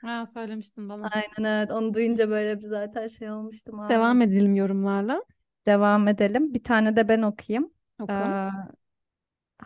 Ha, 0.03 0.27
söylemiştin 0.27 0.88
bana. 0.88 1.11
Aynen 1.12 1.51
evet. 1.51 1.71
Onu 1.71 1.95
duyunca 1.95 2.31
böyle 2.31 2.61
bir 2.61 2.69
zaten 2.69 3.07
şey 3.07 3.31
olmuştum. 3.31 3.81
Abi. 3.81 3.95
Devam 3.95 4.23
edelim 4.23 4.55
yorumlarla. 4.55 5.23
Devam 5.67 6.09
edelim. 6.09 6.55
Bir 6.55 6.62
tane 6.62 6.97
de 6.97 7.09
ben 7.09 7.23
okuyayım. 7.23 7.71
Oku. 8.01 8.12
Ee, 8.12 8.49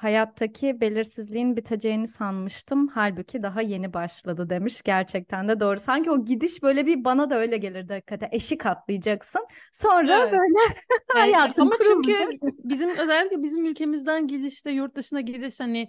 hayattaki 0.01 0.81
belirsizliğin 0.81 1.57
biteceğini 1.57 2.07
sanmıştım. 2.07 2.89
Halbuki 2.89 3.43
daha 3.43 3.63
yeni 3.63 3.93
başladı 3.93 4.51
demiş. 4.51 4.83
Gerçekten 4.83 5.49
de 5.49 5.61
doğru. 5.61 5.79
Sanki 5.81 6.11
o 6.11 6.25
gidiş 6.25 6.63
böyle 6.63 6.87
bir 6.87 7.05
bana 7.05 7.31
da 7.31 7.35
öyle 7.39 7.57
gelirdi 7.57 7.93
hakikaten. 7.93 8.29
Eşik 8.33 8.67
atlayacaksın. 8.67 9.47
Sonra 9.73 10.21
evet. 10.23 10.33
böyle 10.33 10.59
hayatın 11.09 11.63
Ama 11.63 11.75
çünkü 11.85 12.39
bizim 12.43 12.97
özellikle 12.97 13.43
bizim 13.43 13.65
ülkemizden 13.65 14.27
gidişte 14.27 14.71
yurt 14.71 14.95
dışına 14.95 15.21
gidiş 15.21 15.61
hani 15.61 15.89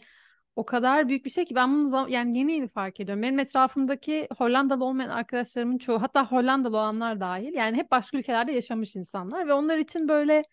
o 0.55 0.65
kadar 0.65 1.09
büyük 1.09 1.25
bir 1.25 1.29
şey 1.29 1.45
ki 1.45 1.55
ben 1.55 1.73
bunu 1.73 2.05
yani 2.09 2.37
yeni 2.37 2.53
yeni 2.53 2.67
fark 2.67 2.99
ediyorum. 2.99 3.23
Benim 3.23 3.39
etrafımdaki 3.39 4.27
Hollandalı 4.37 4.85
olmayan 4.85 5.09
arkadaşlarımın 5.09 5.77
çoğu 5.77 6.01
hatta 6.01 6.31
Hollandalı 6.31 6.77
olanlar 6.77 7.19
dahil 7.19 7.53
yani 7.53 7.77
hep 7.77 7.91
başka 7.91 8.17
ülkelerde 8.17 8.51
yaşamış 8.51 8.95
insanlar 8.95 9.47
ve 9.47 9.53
onlar 9.53 9.77
için 9.77 10.07
böyle 10.07 10.43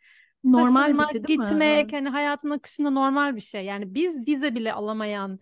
normal 0.44 0.83
Taşınmak, 0.83 1.09
bir 1.09 1.12
şey 1.12 1.25
değil 1.25 1.38
gitmek 1.40 1.92
mi? 1.92 1.96
hani 1.96 2.09
hayatın 2.09 2.51
akışında 2.51 2.90
normal 2.90 3.37
bir 3.37 3.40
şey. 3.40 3.64
Yani 3.64 3.94
biz 3.94 4.29
vize 4.29 4.55
bile 4.55 4.72
alamayan, 4.72 5.38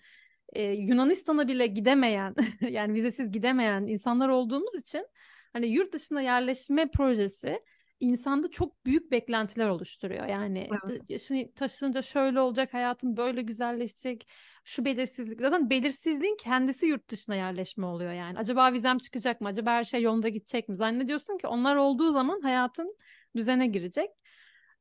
e, 0.53 0.63
Yunanistan'a 0.63 1.49
bile 1.49 1.67
gidemeyen, 1.67 2.35
yani 2.61 2.95
vizesiz 2.95 3.33
gidemeyen 3.33 3.83
insanlar 3.87 4.29
olduğumuz 4.29 4.75
için 4.75 5.07
hani 5.53 5.67
yurt 5.67 5.93
dışına 5.93 6.23
yerleşme 6.23 6.91
projesi 6.91 7.61
insanda 8.01 8.51
çok 8.51 8.87
büyük 8.87 9.11
beklentiler 9.11 9.69
oluşturuyor. 9.69 10.27
Yani 10.27 10.69
evet. 10.89 11.57
taşınınca 11.57 12.03
şöyle 12.03 12.41
olacak, 12.41 12.75
hayatın 12.75 13.17
böyle 13.17 13.43
güzelleşecek, 13.43 14.29
şu 14.65 14.85
belirsizlik. 14.85 15.41
Zaten 15.41 15.71
belirsizliğin 15.71 16.37
kendisi 16.41 16.87
yurt 16.87 17.11
dışına 17.11 17.35
yerleşme 17.35 17.87
oluyor 17.87 18.13
yani. 18.13 18.39
Acaba 18.39 18.73
vizem 18.73 18.99
çıkacak 18.99 19.41
mı? 19.41 19.49
Acaba 19.49 19.71
her 19.71 19.85
şey 19.85 20.03
yolunda 20.03 20.29
gidecek 20.29 20.69
mi? 20.69 20.77
Zannediyorsun 20.77 21.39
ki 21.39 21.47
onlar 21.47 21.77
olduğu 21.77 22.11
zaman 22.11 22.41
hayatın 22.41 22.97
düzene 23.37 23.67
girecek. 23.67 24.11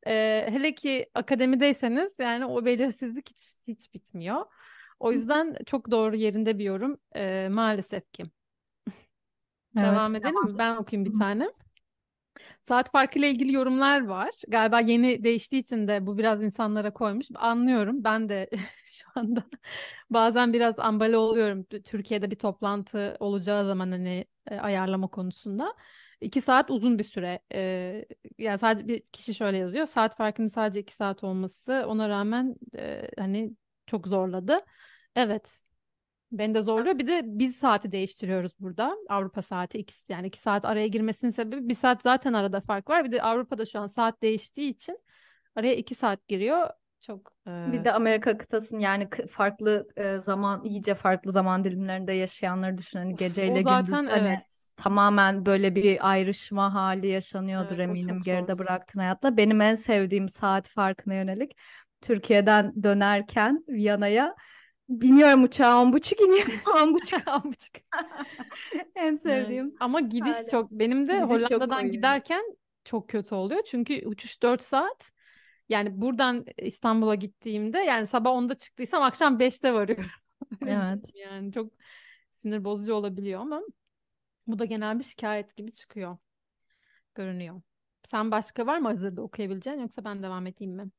Ee, 0.08 0.46
hele 0.50 0.76
ki 0.76 1.10
akademideyseniz 1.14 2.14
yani 2.20 2.46
o 2.46 2.66
belirsizlik 2.66 3.30
hiç 3.30 3.56
hiç 3.68 3.94
bitmiyor. 3.94 4.46
O 5.00 5.12
yüzden 5.12 5.58
çok 5.66 5.92
doğru 5.92 6.16
yerinde 6.16 6.60
bir 6.60 6.64
yorum 6.64 6.98
ee, 7.16 7.48
maalesef 7.52 8.14
ki. 8.14 8.24
Evet, 9.78 9.84
devam 9.84 10.16
edelim 10.16 10.34
tamam. 10.34 10.52
mi? 10.52 10.58
Ben 10.58 10.76
okuyayım 10.76 11.14
bir 11.14 11.20
tane. 11.20 11.50
Saat 12.62 12.92
farkı 12.92 13.20
ile 13.20 13.30
ilgili 13.30 13.54
yorumlar 13.54 14.06
var. 14.06 14.30
Galiba 14.48 14.80
yeni 14.80 15.24
değiştiği 15.24 15.62
için 15.62 15.88
de 15.88 16.06
bu 16.06 16.18
biraz 16.18 16.44
insanlara 16.44 16.94
koymuş. 16.94 17.28
Anlıyorum. 17.36 18.04
Ben 18.04 18.30
de 18.30 18.50
şu 18.86 19.06
anda 19.16 19.44
bazen 20.10 20.54
biraz 20.54 20.80
ambale 20.80 21.18
oluyorum. 21.18 21.64
Türkiye'de 21.64 22.32
bir 22.32 22.36
toplantı 22.36 23.18
olacağı 23.20 23.66
zaman 23.66 23.92
hani 23.92 24.26
e, 24.52 24.56
ayarlama 24.56 25.08
konusunda. 25.08 25.76
İki 26.24 26.42
saat 26.42 26.72
uzun 26.72 27.00
bir 27.00 27.04
süre. 27.04 27.40
Ee, 27.54 28.06
yani 28.38 28.58
sadece 28.58 28.88
bir 28.88 29.00
kişi 29.00 29.34
şöyle 29.34 29.58
yazıyor. 29.58 29.86
Saat 29.86 30.18
farkının 30.18 30.48
sadece 30.48 30.80
iki 30.80 30.94
saat 30.94 31.24
olması 31.24 31.86
ona 31.88 32.10
rağmen 32.10 32.56
e, 32.78 33.10
hani 33.18 33.52
çok 33.88 34.08
zorladı. 34.08 34.60
Evet. 35.16 35.62
Beni 36.32 36.56
de 36.56 36.62
zorluyor. 36.62 37.00
Bir 37.00 37.08
de 37.08 37.22
biz 37.26 37.56
saati 37.56 37.92
değiştiriyoruz 37.92 38.52
burada. 38.60 38.98
Avrupa 39.10 39.42
saati 39.42 39.78
ikisi 39.78 40.12
yani 40.12 40.28
iki 40.28 40.40
saat 40.40 40.66
araya 40.66 40.88
girmesinin 40.88 41.32
sebebi 41.32 41.70
bir 41.70 41.76
saat 41.76 42.02
zaten 42.02 42.34
arada 42.34 42.62
fark 42.62 42.90
var. 42.90 43.04
Bir 43.04 43.12
de 43.12 43.22
Avrupa'da 43.22 43.66
şu 43.66 43.80
an 43.80 43.88
saat 43.88 44.22
değiştiği 44.22 44.70
için 44.70 45.00
araya 45.56 45.76
iki 45.76 45.96
saat 45.96 46.28
giriyor. 46.28 46.70
Çok 47.02 47.32
e... 47.48 47.72
bir 47.72 47.84
de 47.84 47.92
Amerika 47.92 48.38
kıtasının 48.38 48.80
yani 48.80 49.08
farklı 49.30 49.88
e, 49.98 50.18
zaman 50.18 50.64
iyice 50.64 50.94
farklı 50.94 51.32
zaman 51.32 51.64
dilimlerinde 51.64 52.14
yaşayanları 52.14 52.78
düşün. 52.78 53.00
Hani 53.00 53.16
geceyle 53.16 53.60
o 53.60 53.64
zaten, 53.64 53.86
gündüz 53.86 54.12
hani 54.12 54.28
evet 54.28 54.63
tamamen 54.76 55.46
böyle 55.46 55.76
bir 55.76 56.10
ayrışma 56.10 56.74
hali 56.74 57.08
yaşanıyordur 57.08 57.76
evet, 57.76 57.90
eminim 57.90 58.22
geride 58.24 58.60
bıraktığın 58.60 59.00
hayatla. 59.00 59.38
Benim 59.38 59.62
en 59.62 59.76
sevdiğim 59.76 60.30
saat 60.30 60.68
farkına 60.68 61.14
yönelik 61.14 61.58
Türkiye'den 62.02 62.84
dönerken 62.84 63.64
Viyana'ya 63.68 64.36
biniyorum 64.90 65.44
uçağa 65.44 65.82
on 65.82 65.94
buçuk 65.94 66.22
iniyorum 66.22 66.54
on 66.82 66.94
buçuk 66.94 67.28
on 67.28 67.44
buçuk. 67.44 67.76
en 68.96 69.16
sevdiğim. 69.16 69.66
Evet. 69.66 69.78
Ama 69.80 70.00
gidiş 70.00 70.36
hali. 70.36 70.50
çok 70.52 70.72
benim 70.72 71.08
de 71.08 71.14
gidiş 71.14 71.30
Hollanda'dan 71.30 71.92
giderken 71.92 72.44
çok 72.86 73.10
kötü 73.10 73.36
oluyor. 73.36 73.64
Çünkü 73.66 74.08
uçuş 74.08 74.42
4 74.44 74.62
saat. 74.62 75.12
Yani 75.70 76.02
buradan 76.02 76.46
İstanbul'a 76.58 77.16
gittiğimde 77.16 77.78
yani 77.78 78.08
sabah 78.08 78.32
10'da 78.32 78.58
çıktıysam 78.58 79.04
akşam 79.04 79.40
5'te 79.40 79.74
varıyorum. 79.74 80.06
evet. 80.62 81.06
Yani 81.14 81.52
çok 81.52 81.74
sinir 82.32 82.64
bozucu 82.64 82.94
olabiliyor 82.94 83.42
ama 83.42 83.62
bu 84.48 84.60
da 84.60 84.66
genel 84.66 85.00
bir 85.00 85.04
şikayet 85.04 85.56
gibi 85.56 85.72
çıkıyor. 85.72 86.18
Görünüyor. 87.16 87.62
Sen 88.04 88.32
başka 88.32 88.66
var 88.66 88.78
mı 88.78 88.88
hazırda 88.88 89.22
okuyabileceğin 89.22 89.80
yoksa 89.80 90.04
ben 90.04 90.24
devam 90.24 90.48
edeyim 90.48 90.74
mi? 90.74 90.90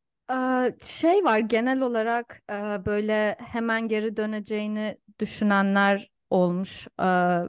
Şey 0.82 1.24
var 1.24 1.38
genel 1.38 1.80
olarak 1.80 2.42
böyle 2.86 3.36
hemen 3.38 3.88
geri 3.88 4.16
döneceğini 4.16 4.98
düşünenler 5.20 6.10
olmuş 6.30 6.88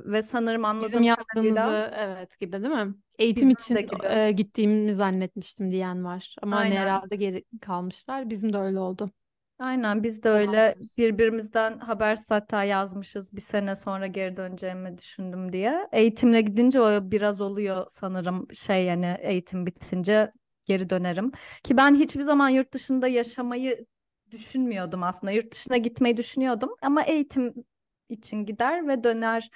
ve 0.06 0.22
sanırım 0.22 0.66
anladığım 0.66 0.90
Bizim 0.90 1.04
yazdığımızı 1.04 1.56
kadarıyla... 1.56 1.92
evet 1.96 2.40
gibi 2.40 2.64
değil 2.64 2.74
mi? 2.74 2.96
Eğitim 3.20 3.50
Bizim 3.58 3.78
için 3.78 3.90
gittiğimi 4.36 4.96
zannetmiştim 4.96 5.72
diyen 5.72 6.06
var 6.06 6.36
ama 6.42 6.56
hani 6.56 6.80
herhalde 6.80 7.16
geri 7.16 7.44
kalmışlar. 7.62 8.30
Bizim 8.30 8.54
de 8.54 8.58
öyle 8.58 8.80
oldu. 8.80 9.12
Aynen 9.60 10.04
biz 10.04 10.24
de 10.24 10.30
öyle 10.30 10.76
birbirimizden 10.98 11.80
habersiz 11.80 12.32
hatta 12.32 12.64
yazmışız 12.64 13.34
bir 13.36 13.42
sene 13.42 13.76
sonra 13.76 14.08
geri 14.08 14.38
döneceğimi 14.38 14.98
düşündüm 14.98 15.52
diye. 15.54 15.88
Eğitimle 15.92 16.42
gidince 16.42 16.82
o 16.82 17.12
biraz 17.12 17.42
oluyor 17.42 17.86
sanırım 17.90 18.48
şey 18.54 18.86
yani 18.86 19.18
eğitim 19.20 19.66
bitince 19.66 20.32
geri 20.66 20.90
dönerim. 20.90 21.32
Ki 21.64 21.78
ben 21.78 21.96
hiçbir 21.96 22.22
zaman 22.22 22.50
yurt 22.50 22.74
dışında 22.74 23.08
yaşamayı 23.08 23.86
düşünmüyordum 24.32 25.04
aslında. 25.04 25.32
Yurt 25.32 25.52
dışına 25.54 25.78
gitmeyi 25.78 26.18
düşünüyordum 26.18 26.70
ama 26.82 27.04
eğitim 27.04 27.54
için 28.10 28.46
gider 28.46 28.88
ve 28.88 29.04
döner 29.04 29.50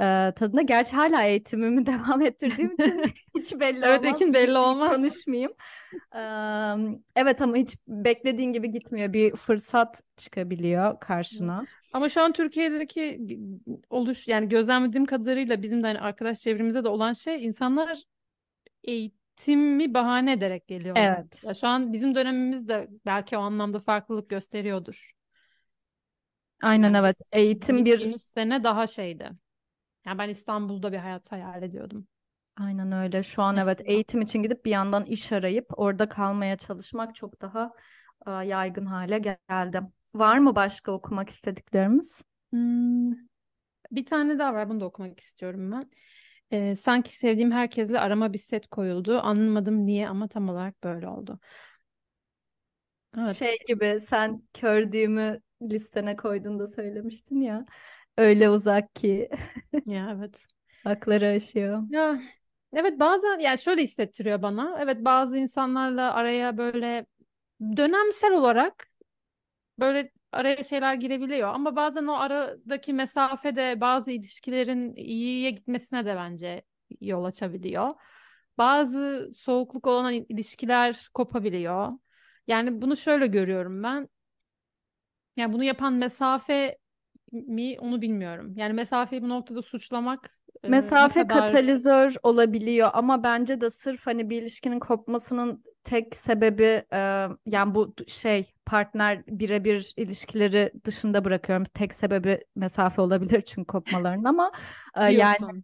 e, 0.00 0.32
tadında. 0.36 0.62
Gerçi 0.62 0.96
hala 0.96 1.22
eğitimimi 1.22 1.86
devam 1.86 2.22
ettirdiğim 2.22 2.74
için 2.74 3.02
hiç 3.38 3.60
belli 3.60 3.86
olmaz. 3.86 4.00
Evet 4.04 4.34
belli 4.34 4.58
olmaz. 4.58 4.96
Konuşmayayım. 4.96 5.52
E, 6.14 6.20
evet 7.16 7.42
ama 7.42 7.56
hiç 7.56 7.76
beklediğin 7.88 8.52
gibi 8.52 8.70
gitmiyor. 8.70 9.12
Bir 9.12 9.36
fırsat 9.36 10.00
çıkabiliyor 10.16 11.00
karşına. 11.00 11.66
Ama 11.92 12.08
şu 12.08 12.22
an 12.22 12.32
Türkiye'deki 12.32 13.20
oluş 13.90 14.28
yani 14.28 14.48
gözlemlediğim 14.48 15.06
kadarıyla 15.06 15.62
bizim 15.62 15.82
de 15.82 15.86
hani 15.86 16.00
arkadaş 16.00 16.40
çevremizde 16.40 16.84
de 16.84 16.88
olan 16.88 17.12
şey 17.12 17.44
insanlar 17.44 18.02
eğitimi 18.84 19.94
bahane 19.94 20.32
ederek 20.32 20.68
geliyorlar. 20.68 21.16
Evet. 21.18 21.44
Ya 21.44 21.54
şu 21.54 21.66
an 21.66 21.92
bizim 21.92 22.14
dönemimiz 22.14 22.68
de 22.68 22.88
belki 23.06 23.36
o 23.36 23.40
anlamda 23.40 23.80
farklılık 23.80 24.30
gösteriyordur. 24.30 25.12
Aynen 26.62 26.86
yani 26.86 26.96
evet. 26.96 27.16
Eğitim 27.32 27.84
bir 27.84 28.18
sene 28.18 28.64
daha 28.64 28.86
şeydi. 28.86 29.30
Yani 30.08 30.18
ben 30.18 30.28
İstanbul'da 30.28 30.92
bir 30.92 30.98
hayat 30.98 31.32
hayal 31.32 31.62
ediyordum. 31.62 32.06
Aynen 32.60 32.92
öyle. 32.92 33.22
Şu 33.22 33.42
an 33.42 33.56
evet 33.56 33.80
eğitim 33.84 34.20
için 34.20 34.42
gidip 34.42 34.64
bir 34.64 34.70
yandan 34.70 35.04
iş 35.04 35.32
arayıp 35.32 35.66
orada 35.76 36.08
kalmaya 36.08 36.56
çalışmak 36.56 37.14
çok 37.14 37.40
daha 37.42 37.70
e, 38.26 38.30
yaygın 38.30 38.86
hale 38.86 39.18
geldi. 39.18 39.80
Var 40.14 40.38
mı 40.38 40.54
başka 40.54 40.92
okumak 40.92 41.28
istediklerimiz? 41.28 42.22
Hmm, 42.52 43.10
bir 43.90 44.04
tane 44.04 44.38
daha 44.38 44.54
var. 44.54 44.68
Bunu 44.70 44.80
da 44.80 44.84
okumak 44.84 45.20
istiyorum 45.20 45.72
ben. 45.72 45.90
Ee, 46.50 46.76
sanki 46.76 47.16
sevdiğim 47.16 47.52
herkesle 47.52 48.00
arama 48.00 48.32
bir 48.32 48.38
set 48.38 48.66
koyuldu. 48.66 49.18
Anlamadım 49.20 49.86
niye 49.86 50.08
ama 50.08 50.28
tam 50.28 50.48
olarak 50.48 50.84
böyle 50.84 51.08
oldu. 51.08 51.40
Evet. 53.18 53.36
Şey 53.36 53.56
gibi 53.68 54.00
sen 54.00 54.42
kördüğümü 54.54 55.40
listene 55.62 56.16
koyduğunda 56.16 56.66
söylemiştin 56.66 57.40
ya. 57.40 57.66
Öyle 58.18 58.50
uzak 58.50 58.94
ki. 58.94 59.30
ya 59.86 60.14
evet. 60.18 60.46
Hakları 60.84 61.28
aşıyor. 61.28 61.82
Ya 61.90 62.20
evet 62.76 63.00
bazen 63.00 63.38
yani 63.38 63.58
şöyle 63.58 63.82
hissettiriyor 63.82 64.42
bana. 64.42 64.78
Evet 64.80 65.04
bazı 65.04 65.38
insanlarla 65.38 66.14
araya 66.14 66.56
böyle 66.58 67.06
dönemsel 67.76 68.32
olarak 68.32 68.88
böyle 69.78 70.10
araya 70.32 70.62
şeyler 70.62 70.94
girebiliyor 70.94 71.48
ama 71.54 71.76
bazen 71.76 72.06
o 72.06 72.14
aradaki 72.14 72.92
mesafe 72.92 73.56
de 73.56 73.80
bazı 73.80 74.10
ilişkilerin 74.10 74.96
iyiye 74.96 75.50
gitmesine 75.50 76.06
de 76.06 76.16
bence 76.16 76.62
yol 77.00 77.24
açabiliyor. 77.24 77.94
Bazı 78.58 79.32
soğukluk 79.36 79.86
olan 79.86 80.12
ilişkiler 80.14 81.08
kopabiliyor. 81.14 81.92
Yani 82.46 82.82
bunu 82.82 82.96
şöyle 82.96 83.26
görüyorum 83.26 83.82
ben. 83.82 84.08
Yani 85.36 85.52
bunu 85.52 85.64
yapan 85.64 85.92
mesafe 85.92 86.78
mi 87.32 87.76
onu 87.80 88.02
bilmiyorum. 88.02 88.52
Yani 88.56 88.72
mesafeyi 88.72 89.22
bu 89.22 89.28
noktada 89.28 89.62
suçlamak 89.62 90.38
Mesafe 90.62 91.26
kadar... 91.26 91.46
katalizör 91.46 92.14
olabiliyor 92.22 92.90
ama 92.92 93.22
bence 93.22 93.60
de 93.60 93.70
sırf 93.70 94.06
hani 94.06 94.30
bir 94.30 94.42
ilişkinin 94.42 94.78
kopmasının 94.78 95.64
tek 95.84 96.16
sebebi 96.16 96.82
e, 96.92 97.28
yani 97.46 97.74
bu 97.74 97.94
şey 98.06 98.52
partner 98.66 99.22
birebir 99.26 99.94
ilişkileri 99.96 100.72
dışında 100.84 101.24
bırakıyorum. 101.24 101.64
Tek 101.64 101.94
sebebi 101.94 102.44
mesafe 102.56 103.02
olabilir 103.02 103.40
çünkü 103.40 103.66
kopmaların 103.66 104.24
ama 104.24 104.52
e, 104.96 105.04
yani 105.04 105.62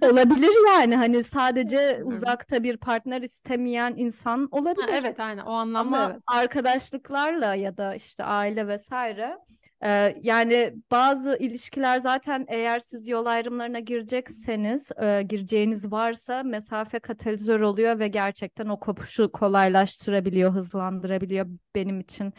olabilir 0.00 0.66
yani 0.66 0.96
hani 0.96 1.24
sadece 1.24 2.00
uzakta 2.04 2.62
bir 2.62 2.76
partner 2.76 3.22
istemeyen 3.22 3.94
insan 3.96 4.48
olabilir. 4.50 4.88
Ha, 4.88 4.96
evet 4.96 5.20
aynen 5.20 5.44
o 5.44 5.52
anlamda 5.52 5.96
Ama 5.96 6.10
evet. 6.12 6.22
arkadaşlıklarla 6.26 7.54
ya 7.54 7.76
da 7.76 7.94
işte 7.94 8.24
aile 8.24 8.68
vesaire 8.68 9.38
e, 9.84 10.16
yani 10.22 10.74
bazı 10.90 11.36
ilişkiler 11.40 11.98
zaten 11.98 12.44
eğer 12.48 12.78
siz 12.78 13.08
yol 13.08 13.26
ayrımlarına 13.26 13.78
girecekseniz 13.80 14.90
e, 15.02 15.22
gireceğiniz 15.22 15.92
varsa 15.92 16.42
mesafe 16.42 16.98
katalizör 16.98 17.60
oluyor 17.60 17.98
ve 17.98 18.08
gerçekten 18.08 18.68
o 18.68 18.80
kopuşu 18.80 19.32
kolaylaştırabiliyor, 19.32 20.52
hızlandırabiliyor 20.52 21.46
benim 21.74 22.00
için 22.00 22.32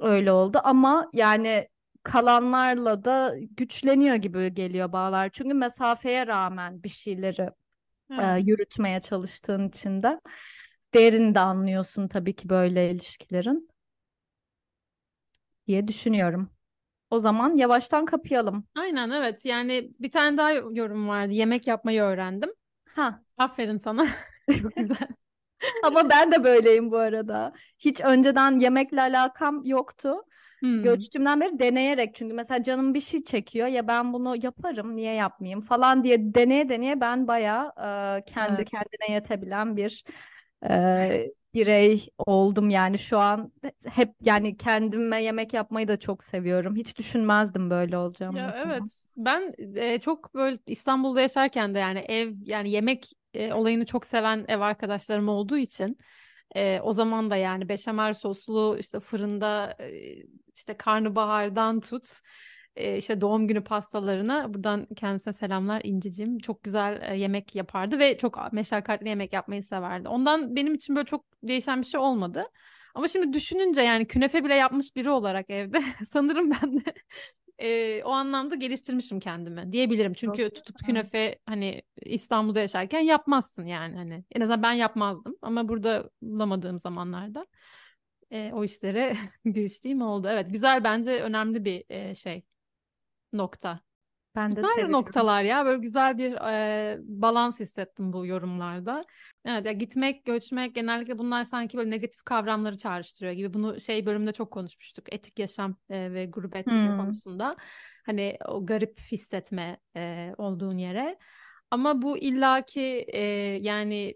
öyle 0.00 0.32
oldu 0.32 0.60
ama 0.64 1.10
yani 1.12 1.68
kalanlarla 2.02 3.04
da 3.04 3.34
güçleniyor 3.56 4.14
gibi 4.16 4.54
geliyor 4.54 4.92
bağlar. 4.92 5.30
Çünkü 5.32 5.54
mesafeye 5.54 6.26
rağmen 6.26 6.82
bir 6.82 6.88
şeyleri 6.88 7.50
evet. 8.12 8.24
e, 8.24 8.40
yürütmeye 8.50 9.00
çalıştığın 9.00 9.68
için 9.68 10.02
de 10.02 10.20
değerini 10.94 11.34
de 11.34 11.40
anlıyorsun 11.40 12.08
tabii 12.08 12.36
ki 12.36 12.48
böyle 12.48 12.90
ilişkilerin 12.90 13.68
diye 15.66 15.88
düşünüyorum. 15.88 16.50
O 17.10 17.18
zaman 17.18 17.56
yavaştan 17.56 18.04
kapayalım. 18.04 18.64
Aynen 18.74 19.10
evet. 19.10 19.44
Yani 19.44 19.90
bir 20.00 20.10
tane 20.10 20.36
daha 20.36 20.52
yorum 20.52 21.08
vardı. 21.08 21.32
Yemek 21.32 21.66
yapmayı 21.66 22.02
öğrendim. 22.02 22.50
Ha. 22.94 23.22
Aferin 23.38 23.76
sana. 23.76 24.08
Çok 24.62 24.76
güzel. 24.76 25.08
Ama 25.84 26.10
ben 26.10 26.32
de 26.32 26.44
böyleyim 26.44 26.90
bu 26.90 26.96
arada. 26.96 27.52
Hiç 27.78 28.00
önceden 28.00 28.58
yemekle 28.58 29.00
alakam 29.00 29.64
yoktu. 29.64 30.14
Hmm. 30.60 30.82
Göçtüğümden 30.82 31.40
beri 31.40 31.58
deneyerek 31.58 32.14
çünkü 32.14 32.34
mesela 32.34 32.62
canım 32.62 32.94
bir 32.94 33.00
şey 33.00 33.24
çekiyor 33.24 33.66
ya 33.66 33.88
ben 33.88 34.12
bunu 34.12 34.36
yaparım 34.42 34.96
niye 34.96 35.14
yapmayayım 35.14 35.60
falan 35.60 36.04
diye 36.04 36.34
deneye 36.34 36.68
deneye 36.68 37.00
ben 37.00 37.28
bayağı 37.28 37.66
e, 37.68 38.22
kendi 38.24 38.54
evet. 38.56 38.70
kendine 38.70 39.14
yetebilen 39.14 39.76
bir 39.76 40.04
e, 40.70 41.30
birey 41.54 42.06
oldum 42.18 42.70
yani 42.70 42.98
şu 42.98 43.18
an 43.18 43.52
hep 43.86 44.14
yani 44.22 44.56
kendime 44.56 45.22
yemek 45.22 45.54
yapmayı 45.54 45.88
da 45.88 45.98
çok 45.98 46.24
seviyorum. 46.24 46.76
Hiç 46.76 46.98
düşünmezdim 46.98 47.70
böyle 47.70 47.96
olacağım 47.98 48.36
ya 48.36 48.46
mesela. 48.46 48.72
Evet 48.72 48.82
ben 49.16 49.54
e, 49.76 50.00
çok 50.00 50.34
böyle 50.34 50.58
İstanbul'da 50.66 51.20
yaşarken 51.20 51.74
de 51.74 51.78
yani 51.78 51.98
ev 51.98 52.32
yani 52.44 52.70
yemek 52.70 53.12
e, 53.34 53.52
olayını 53.52 53.86
çok 53.86 54.06
seven 54.06 54.44
ev 54.48 54.60
arkadaşlarım 54.60 55.28
olduğu 55.28 55.58
için 55.58 55.98
e, 56.56 56.80
o 56.80 56.92
zaman 56.92 57.30
da 57.30 57.36
yani 57.36 57.68
beşamel 57.68 58.14
soslu 58.14 58.76
işte 58.80 59.00
fırında 59.00 59.76
e, 59.80 60.14
işte 60.54 60.76
karnabahardan 60.76 61.80
tut 61.80 62.20
e, 62.76 62.96
işte 62.96 63.20
doğum 63.20 63.48
günü 63.48 63.64
pastalarına 63.64 64.54
buradan 64.54 64.86
kendisine 64.96 65.32
selamlar 65.32 65.80
İncicim. 65.84 66.38
Çok 66.38 66.62
güzel 66.62 67.02
e, 67.02 67.16
yemek 67.16 67.54
yapardı 67.54 67.98
ve 67.98 68.18
çok 68.18 68.52
meşakkatli 68.52 69.08
yemek 69.08 69.32
yapmayı 69.32 69.62
severdi. 69.62 70.08
Ondan 70.08 70.56
benim 70.56 70.74
için 70.74 70.96
böyle 70.96 71.06
çok 71.06 71.24
değişen 71.42 71.80
bir 71.80 71.86
şey 71.86 72.00
olmadı. 72.00 72.46
Ama 72.94 73.08
şimdi 73.08 73.32
düşününce 73.32 73.82
yani 73.82 74.06
künefe 74.06 74.44
bile 74.44 74.54
yapmış 74.54 74.96
biri 74.96 75.10
olarak 75.10 75.50
evde 75.50 75.82
sanırım 76.08 76.50
ben 76.50 76.76
de 76.76 76.94
e, 77.58 78.02
o 78.04 78.10
anlamda 78.10 78.54
geliştirmişim 78.54 79.20
kendimi 79.20 79.72
diyebilirim. 79.72 80.12
Çünkü 80.14 80.42
Çok 80.42 80.54
tutup 80.54 80.78
künefe 80.78 81.38
hani 81.46 81.82
İstanbul'da 82.02 82.60
yaşarken 82.60 83.00
yapmazsın 83.00 83.66
yani 83.66 83.96
hani 83.96 84.24
en 84.32 84.40
azından 84.40 84.62
ben 84.62 84.72
yapmazdım 84.72 85.36
ama 85.42 85.68
burada 85.68 86.10
bulamadığım 86.22 86.78
zamanlarda 86.78 87.46
e, 88.30 88.50
o 88.52 88.64
işlere 88.64 89.16
giriştiğim 89.44 90.02
oldu. 90.02 90.28
Evet 90.30 90.46
güzel 90.50 90.84
bence 90.84 91.22
önemli 91.22 91.64
bir 91.64 91.84
e, 91.88 92.14
şey 92.14 92.42
nokta. 93.32 93.80
Ben 94.36 94.56
de 94.56 94.62
seviyorum. 94.62 94.92
noktalar 94.92 95.42
ya 95.42 95.64
böyle 95.64 95.78
güzel 95.78 96.18
bir 96.18 96.32
e, 96.32 96.98
balans 97.02 97.60
hissettim 97.60 98.12
bu 98.12 98.26
yorumlarda. 98.26 99.04
Evet 99.44 99.66
ya 99.66 99.72
gitmek, 99.72 100.24
göçmek 100.24 100.74
genellikle 100.74 101.18
bunlar 101.18 101.44
sanki 101.44 101.78
böyle 101.78 101.90
negatif 101.90 102.22
kavramları 102.22 102.78
çağrıştırıyor 102.78 103.32
gibi. 103.34 103.54
Bunu 103.54 103.80
şey 103.80 104.06
bölümde 104.06 104.32
çok 104.32 104.50
konuşmuştuk. 104.50 105.14
Etik 105.14 105.38
yaşam 105.38 105.76
e, 105.90 106.12
ve 106.12 106.26
gurbet 106.26 106.66
hmm. 106.66 106.96
konusunda. 106.96 107.56
Hani 108.06 108.38
o 108.48 108.66
garip 108.66 109.00
hissetme 109.12 109.78
e, 109.96 110.32
olduğun 110.38 110.78
yere. 110.78 111.18
Ama 111.70 112.02
bu 112.02 112.18
illaki 112.18 113.04
e, 113.08 113.20
yani 113.60 114.14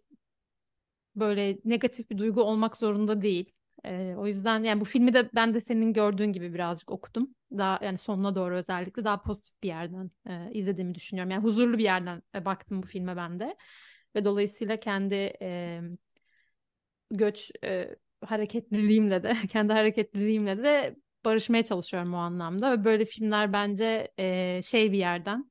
böyle 1.16 1.58
negatif 1.64 2.10
bir 2.10 2.18
duygu 2.18 2.42
olmak 2.42 2.76
zorunda 2.76 3.22
değil. 3.22 3.53
E, 3.86 4.14
o 4.18 4.26
yüzden 4.26 4.64
yani 4.64 4.80
bu 4.80 4.84
filmi 4.84 5.14
de 5.14 5.30
ben 5.34 5.54
de 5.54 5.60
senin 5.60 5.92
gördüğün 5.92 6.32
gibi 6.32 6.54
birazcık 6.54 6.90
okudum. 6.90 7.34
Daha 7.52 7.80
yani 7.84 7.98
sonuna 7.98 8.34
doğru 8.34 8.56
özellikle 8.56 9.04
daha 9.04 9.22
pozitif 9.22 9.62
bir 9.62 9.68
yerden 9.68 10.10
e, 10.28 10.50
izlediğimi 10.52 10.94
düşünüyorum. 10.94 11.30
Yani 11.30 11.42
huzurlu 11.42 11.78
bir 11.78 11.84
yerden 11.84 12.22
e, 12.34 12.44
baktım 12.44 12.82
bu 12.82 12.86
filme 12.86 13.16
ben 13.16 13.40
de. 13.40 13.56
Ve 14.16 14.24
dolayısıyla 14.24 14.80
kendi 14.80 15.14
e, 15.42 15.80
göç 17.10 17.50
e, 17.64 17.96
hareketliliğimle 18.24 19.22
de 19.22 19.34
kendi 19.48 19.72
hareketliliğimle 19.72 20.62
de 20.62 20.96
barışmaya 21.24 21.64
çalışıyorum 21.64 22.14
o 22.14 22.16
anlamda. 22.16 22.72
Ve 22.72 22.84
böyle 22.84 23.04
filmler 23.04 23.52
bence 23.52 24.08
e, 24.18 24.60
şey 24.62 24.92
bir 24.92 24.98
yerden 24.98 25.50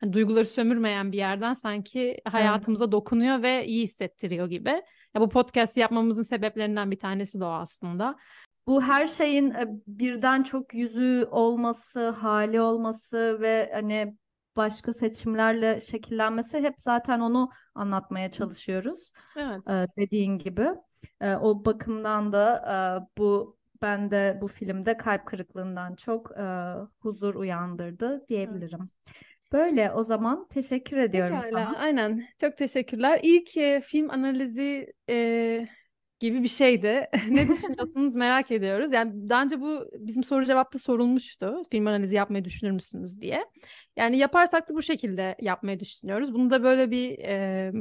hani 0.00 0.12
duyguları 0.12 0.46
sömürmeyen 0.46 1.12
bir 1.12 1.18
yerden 1.18 1.54
sanki 1.54 2.20
hayatımıza 2.24 2.92
dokunuyor 2.92 3.42
ve 3.42 3.66
iyi 3.66 3.82
hissettiriyor 3.82 4.50
gibi. 4.50 4.82
Ya 5.14 5.20
bu 5.20 5.28
podcast 5.28 5.76
yapmamızın 5.76 6.22
sebeplerinden 6.22 6.90
bir 6.90 6.98
tanesi 6.98 7.40
de 7.40 7.44
o 7.44 7.48
aslında. 7.48 8.16
Bu 8.66 8.82
her 8.82 9.06
şeyin 9.06 9.50
e, 9.50 9.66
birden 9.86 10.42
çok 10.42 10.74
yüzü 10.74 11.28
olması, 11.30 12.08
hali 12.08 12.60
olması 12.60 13.38
ve 13.40 13.70
hani 13.74 14.16
başka 14.56 14.92
seçimlerle 14.92 15.80
şekillenmesi 15.80 16.60
hep 16.60 16.74
zaten 16.78 17.20
onu 17.20 17.50
anlatmaya 17.74 18.30
çalışıyoruz. 18.30 19.12
Evet. 19.36 19.68
Ee, 19.68 19.86
dediğin 19.96 20.38
gibi. 20.38 20.68
Ee, 21.20 21.34
o 21.34 21.64
bakımdan 21.64 22.32
da 22.32 22.56
e, 23.06 23.18
bu 23.18 23.58
ben 23.82 24.10
de 24.10 24.38
bu 24.40 24.46
filmde 24.48 24.96
kalp 24.96 25.26
kırıklığından 25.26 25.94
çok 25.94 26.38
e, 26.38 26.74
huzur 26.98 27.34
uyandırdı 27.34 28.24
diyebilirim. 28.28 28.90
Evet. 29.06 29.29
Böyle 29.52 29.92
o 29.92 30.02
zaman 30.02 30.48
teşekkür 30.48 30.96
ediyorum 30.96 31.40
Pekala, 31.40 31.66
sana. 31.66 31.78
Aynen. 31.78 32.26
Çok 32.40 32.56
teşekkürler. 32.56 33.20
İlk 33.22 33.56
e, 33.56 33.80
film 33.80 34.10
analizi 34.10 34.92
e, 35.08 35.68
gibi 36.20 36.42
bir 36.42 36.48
şeydi. 36.48 37.06
ne 37.30 37.48
düşünüyorsunuz 37.48 38.14
merak 38.14 38.50
ediyoruz. 38.50 38.92
Yani 38.92 39.28
daha 39.28 39.42
önce 39.42 39.60
bu 39.60 39.90
bizim 39.98 40.24
soru 40.24 40.44
cevapta 40.44 40.78
sorulmuştu. 40.78 41.62
Film 41.70 41.86
analizi 41.86 42.16
yapmayı 42.16 42.44
düşünür 42.44 42.70
müsünüz 42.70 43.20
diye. 43.20 43.44
Yani 43.96 44.18
yaparsak 44.18 44.68
da 44.68 44.74
bu 44.74 44.82
şekilde 44.82 45.36
yapmayı 45.40 45.80
düşünüyoruz. 45.80 46.34
Bunu 46.34 46.50
da 46.50 46.62
böyle 46.62 46.90
bir 46.90 47.18
e, 47.18 47.72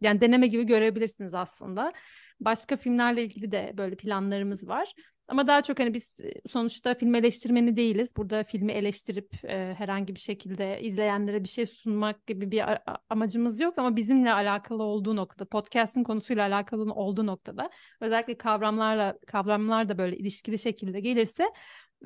yani 0.00 0.20
deneme 0.20 0.46
gibi 0.46 0.66
görebilirsiniz 0.66 1.34
aslında. 1.34 1.92
Başka 2.40 2.76
filmlerle 2.76 3.24
ilgili 3.24 3.52
de 3.52 3.72
böyle 3.76 3.96
planlarımız 3.96 4.68
var. 4.68 4.92
Ama 5.28 5.46
daha 5.46 5.62
çok 5.62 5.78
hani 5.80 5.94
biz 5.94 6.20
sonuçta 6.48 6.94
film 6.94 7.14
eleştirmeni 7.14 7.76
değiliz. 7.76 8.12
Burada 8.16 8.44
filmi 8.44 8.72
eleştirip 8.72 9.44
e, 9.44 9.74
herhangi 9.78 10.14
bir 10.14 10.20
şekilde 10.20 10.80
izleyenlere 10.80 11.42
bir 11.42 11.48
şey 11.48 11.66
sunmak 11.66 12.26
gibi 12.26 12.50
bir 12.50 12.64
amacımız 13.10 13.60
yok 13.60 13.78
ama 13.78 13.96
bizimle 13.96 14.32
alakalı 14.32 14.82
olduğu 14.82 15.16
noktada, 15.16 15.48
podcast'in 15.48 16.04
konusuyla 16.04 16.48
alakalı 16.48 16.92
olduğu 16.92 17.26
noktada 17.26 17.70
özellikle 18.00 18.38
kavramlarla 18.38 19.18
kavramlar 19.26 19.88
da 19.88 19.98
böyle 19.98 20.16
ilişkili 20.16 20.58
şekilde 20.58 21.00
gelirse 21.00 21.52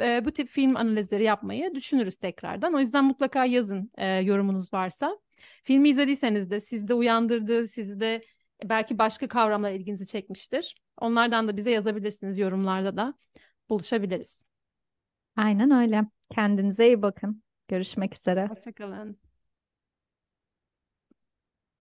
e, 0.00 0.24
bu 0.24 0.32
tip 0.32 0.48
film 0.48 0.76
analizleri 0.76 1.24
yapmayı 1.24 1.74
düşünürüz 1.74 2.16
tekrardan. 2.16 2.74
O 2.74 2.80
yüzden 2.80 3.04
mutlaka 3.04 3.44
yazın 3.44 3.90
e, 3.98 4.06
yorumunuz 4.06 4.72
varsa. 4.72 5.18
Filmi 5.64 5.88
izlediyseniz 5.88 6.50
de 6.50 6.60
sizde 6.60 6.94
uyandırdığı, 6.94 7.68
sizde 7.68 8.22
belki 8.64 8.98
başka 8.98 9.28
kavramlar 9.28 9.70
ilginizi 9.70 10.06
çekmiştir. 10.06 10.82
Onlardan 10.98 11.48
da 11.48 11.56
bize 11.56 11.70
yazabilirsiniz 11.70 12.38
yorumlarda 12.38 12.96
da 12.96 13.14
buluşabiliriz. 13.70 14.44
Aynen 15.36 15.70
öyle. 15.70 16.04
Kendinize 16.30 16.86
iyi 16.86 17.02
bakın. 17.02 17.42
Görüşmek 17.68 18.14
üzere. 18.14 18.46
Hoşçakalın. 18.46 19.31